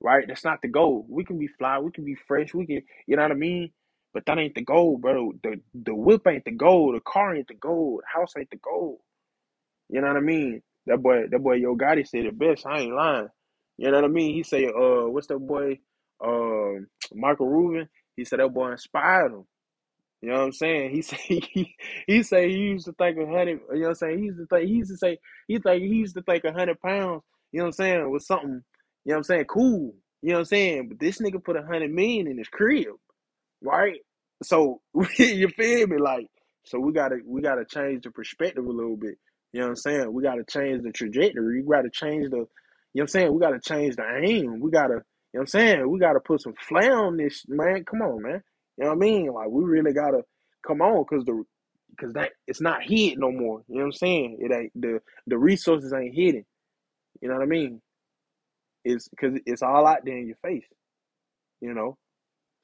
right? 0.00 0.26
That's 0.28 0.44
not 0.44 0.62
the 0.62 0.68
goal. 0.68 1.06
We 1.08 1.24
can 1.24 1.38
be 1.38 1.48
fly, 1.48 1.78
we 1.80 1.92
can 1.92 2.04
be 2.04 2.16
fresh, 2.28 2.54
we 2.54 2.66
can, 2.66 2.82
you 3.06 3.16
know 3.16 3.22
what 3.22 3.32
I 3.32 3.36
mean? 3.36 3.72
But 4.14 4.24
that 4.26 4.38
ain't 4.38 4.54
the 4.56 4.62
goal, 4.64 4.98
bro. 4.98 5.32
The 5.42 5.60
the 5.74 5.94
whip 5.94 6.26
ain't 6.28 6.44
the 6.46 6.52
goal, 6.52 6.92
the 6.92 7.00
car 7.00 7.36
ain't 7.36 7.48
the 7.48 7.54
goal, 7.54 8.00
the 8.02 8.20
house 8.20 8.34
ain't 8.38 8.50
the 8.50 8.58
goal. 8.58 9.00
You 9.90 10.00
know 10.00 10.08
what 10.08 10.16
I 10.18 10.20
mean? 10.20 10.62
That 10.86 11.02
boy, 11.02 11.24
that 11.30 11.40
boy 11.42 11.54
Yo 11.54 11.76
Gotti 11.76 12.06
said 12.08 12.26
it 12.26 12.38
best. 12.38 12.66
I 12.66 12.80
ain't 12.80 12.94
lying. 12.94 13.28
You 13.78 13.90
know 13.90 13.98
what 13.98 14.04
I 14.06 14.08
mean? 14.08 14.34
He 14.34 14.42
say, 14.42 14.66
uh, 14.66 15.08
what's 15.08 15.28
that 15.28 15.38
boy? 15.38 15.78
Um, 16.24 16.88
Michael 17.14 17.48
Rubin. 17.48 17.88
He 18.16 18.24
said 18.24 18.40
that 18.40 18.54
boy 18.54 18.72
inspired 18.72 19.32
him. 19.32 19.44
You 20.22 20.30
know 20.30 20.36
what 20.38 20.44
I'm 20.46 20.52
saying? 20.52 20.90
He 20.94 21.02
say 21.02 21.16
he, 21.28 21.76
he 22.06 22.22
say 22.22 22.50
he 22.50 22.58
used 22.58 22.86
to 22.86 22.92
think 22.92 23.18
a 23.18 23.26
hundred. 23.26 23.60
You 23.72 23.80
know 23.80 23.82
what 23.82 23.88
I'm 23.90 23.94
saying? 23.96 24.18
He 24.18 24.24
used 24.26 24.38
to 24.38 24.46
think 24.46 24.68
he 24.68 24.74
used 24.76 24.90
to 24.90 24.96
say 24.96 25.18
he 25.48 25.58
think 25.58 25.82
he 25.82 25.88
used 25.88 26.16
to 26.16 26.22
think 26.22 26.44
a 26.44 26.52
hundred 26.52 26.80
pounds. 26.80 27.22
You 27.52 27.58
know 27.60 27.64
what 27.64 27.68
I'm 27.68 27.72
saying? 27.72 28.10
Was 28.10 28.26
something. 28.26 28.62
You 29.04 29.10
know 29.12 29.14
what 29.14 29.18
I'm 29.18 29.24
saying? 29.24 29.44
Cool. 29.46 29.94
You 30.22 30.30
know 30.30 30.34
what 30.36 30.40
I'm 30.40 30.44
saying? 30.46 30.88
But 30.88 31.00
this 31.00 31.18
nigga 31.20 31.42
put 31.44 31.56
a 31.56 31.62
hundred 31.62 31.92
million 31.92 32.28
in 32.28 32.38
his 32.38 32.48
crib 32.48 32.94
right? 33.62 34.00
So 34.42 34.80
you 35.18 35.48
feel 35.48 35.86
me? 35.86 35.98
Like, 35.98 36.28
so 36.64 36.78
we 36.78 36.92
gotta 36.92 37.18
we 37.26 37.42
gotta 37.42 37.64
change 37.64 38.04
the 38.04 38.10
perspective 38.10 38.64
a 38.66 38.70
little 38.72 38.96
bit. 38.96 39.16
You 39.52 39.60
know 39.60 39.66
what 39.66 39.70
I'm 39.70 39.76
saying? 39.76 40.12
We 40.12 40.22
gotta 40.22 40.44
change 40.44 40.82
the 40.82 40.92
trajectory. 40.92 41.62
We 41.62 41.70
gotta 41.70 41.90
change 41.90 42.30
the, 42.30 42.36
you 42.38 42.40
know 42.40 42.48
what 42.94 43.02
I'm 43.02 43.08
saying? 43.08 43.34
We 43.34 43.40
gotta 43.40 43.60
change 43.60 43.96
the 43.96 44.04
aim. 44.24 44.60
We 44.60 44.70
gotta, 44.70 44.94
you 44.94 44.98
know 44.98 45.02
what 45.32 45.40
I'm 45.42 45.46
saying? 45.48 45.90
We 45.90 45.98
gotta 45.98 46.20
put 46.20 46.42
some 46.42 46.54
flair 46.68 46.98
on 46.98 47.16
this, 47.16 47.44
man. 47.48 47.84
Come 47.84 48.02
on, 48.02 48.22
man. 48.22 48.42
You 48.76 48.84
know 48.84 48.90
what 48.90 48.96
I 48.96 48.98
mean? 48.98 49.32
Like, 49.32 49.48
we 49.50 49.64
really 49.64 49.92
gotta 49.92 50.22
come 50.66 50.82
on, 50.82 51.04
cause 51.04 51.24
the, 51.24 51.44
cause 52.00 52.12
that 52.14 52.32
it's 52.46 52.60
not 52.60 52.82
hid 52.82 53.18
no 53.18 53.30
more. 53.32 53.62
You 53.68 53.76
know 53.76 53.80
what 53.82 53.86
I'm 53.86 53.92
saying? 53.92 54.38
It 54.40 54.52
ain't 54.52 54.72
the 54.80 55.00
the 55.26 55.38
resources 55.38 55.92
ain't 55.92 56.14
hidden. 56.14 56.44
You 57.20 57.28
know 57.28 57.34
what 57.34 57.42
I 57.44 57.46
mean? 57.46 57.80
It's 58.84 59.08
cause 59.20 59.32
it's 59.46 59.62
all 59.62 59.86
out 59.86 60.00
there 60.04 60.18
in 60.18 60.26
your 60.26 60.36
face. 60.42 60.66
You 61.60 61.74
know, 61.74 61.96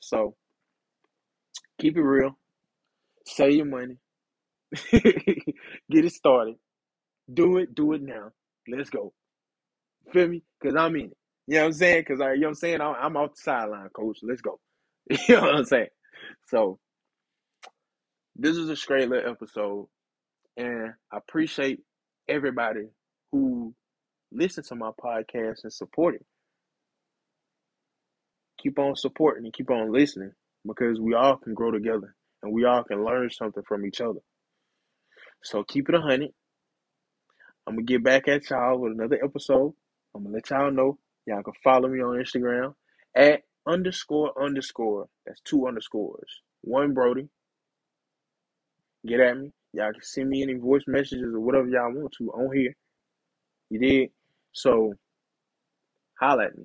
so 0.00 0.34
keep 1.80 1.96
it 1.96 2.02
real. 2.02 2.36
Save 3.26 3.54
your 3.54 3.66
money. 3.66 3.98
Get 4.92 6.04
it 6.04 6.12
started. 6.12 6.56
Do 7.32 7.58
it. 7.58 7.74
Do 7.74 7.92
it 7.94 8.02
now. 8.02 8.32
Let's 8.68 8.90
go. 8.90 9.12
Feel 10.12 10.28
me? 10.28 10.42
Because 10.60 10.76
I'm 10.76 10.96
in 10.96 11.06
it. 11.06 11.16
You 11.46 11.56
know 11.56 11.60
what 11.62 11.66
I'm 11.68 11.72
saying? 11.74 12.00
Because, 12.02 12.20
I, 12.20 12.32
you 12.34 12.40
know 12.40 12.46
what 12.46 12.50
I'm 12.50 12.54
saying? 12.56 12.80
I'm, 12.80 12.94
I'm 13.00 13.16
off 13.16 13.34
the 13.34 13.40
sideline, 13.42 13.88
coach. 13.90 14.18
Let's 14.22 14.40
go. 14.40 14.60
you 15.10 15.36
know 15.36 15.42
what 15.42 15.54
I'm 15.56 15.64
saying? 15.64 15.88
So, 16.46 16.78
this 18.36 18.56
is 18.56 18.68
a 18.68 18.76
straight 18.76 19.08
little 19.08 19.30
episode. 19.30 19.88
And 20.56 20.92
I 21.12 21.16
appreciate 21.16 21.80
everybody 22.28 22.88
who 23.32 23.74
listens 24.32 24.68
to 24.68 24.74
my 24.74 24.90
podcast 25.02 25.64
and 25.64 25.72
support 25.72 26.16
it. 26.16 26.26
Keep 28.62 28.78
on 28.78 28.94
supporting 28.96 29.44
and 29.44 29.52
keep 29.52 29.70
on 29.70 29.92
listening 29.92 30.32
because 30.66 31.00
we 31.00 31.14
all 31.14 31.36
can 31.36 31.54
grow 31.54 31.70
together 31.70 32.14
and 32.42 32.52
we 32.52 32.64
all 32.64 32.84
can 32.84 33.04
learn 33.04 33.30
something 33.30 33.62
from 33.66 33.86
each 33.86 34.00
other. 34.00 34.20
So 35.42 35.64
keep 35.64 35.88
it 35.88 35.94
a 35.94 36.00
hundred. 36.00 36.30
I'm 37.66 37.76
gonna 37.76 37.84
get 37.84 38.04
back 38.04 38.28
at 38.28 38.48
y'all 38.50 38.78
with 38.78 38.92
another 38.92 39.18
episode. 39.22 39.72
I'm 40.14 40.24
gonna 40.24 40.34
let 40.34 40.50
y'all 40.50 40.70
know. 40.70 40.98
Y'all 41.26 41.42
can 41.42 41.54
follow 41.62 41.88
me 41.88 42.00
on 42.00 42.16
Instagram 42.18 42.74
at 43.14 43.42
underscore 43.66 44.32
underscore. 44.42 45.06
That's 45.26 45.40
two 45.42 45.66
underscores. 45.66 46.42
One 46.62 46.94
Brody. 46.94 47.28
Get 49.06 49.20
at 49.20 49.38
me. 49.38 49.52
Y'all 49.72 49.92
can 49.92 50.02
send 50.02 50.28
me 50.28 50.42
any 50.42 50.54
voice 50.54 50.82
messages 50.86 51.32
or 51.34 51.40
whatever 51.40 51.68
y'all 51.68 51.92
want 51.92 52.12
to 52.18 52.30
on 52.32 52.54
here. 52.54 52.74
You 53.70 53.80
did. 53.80 54.10
So 54.52 54.94
holla 56.20 56.46
at 56.46 56.58
me. 56.58 56.64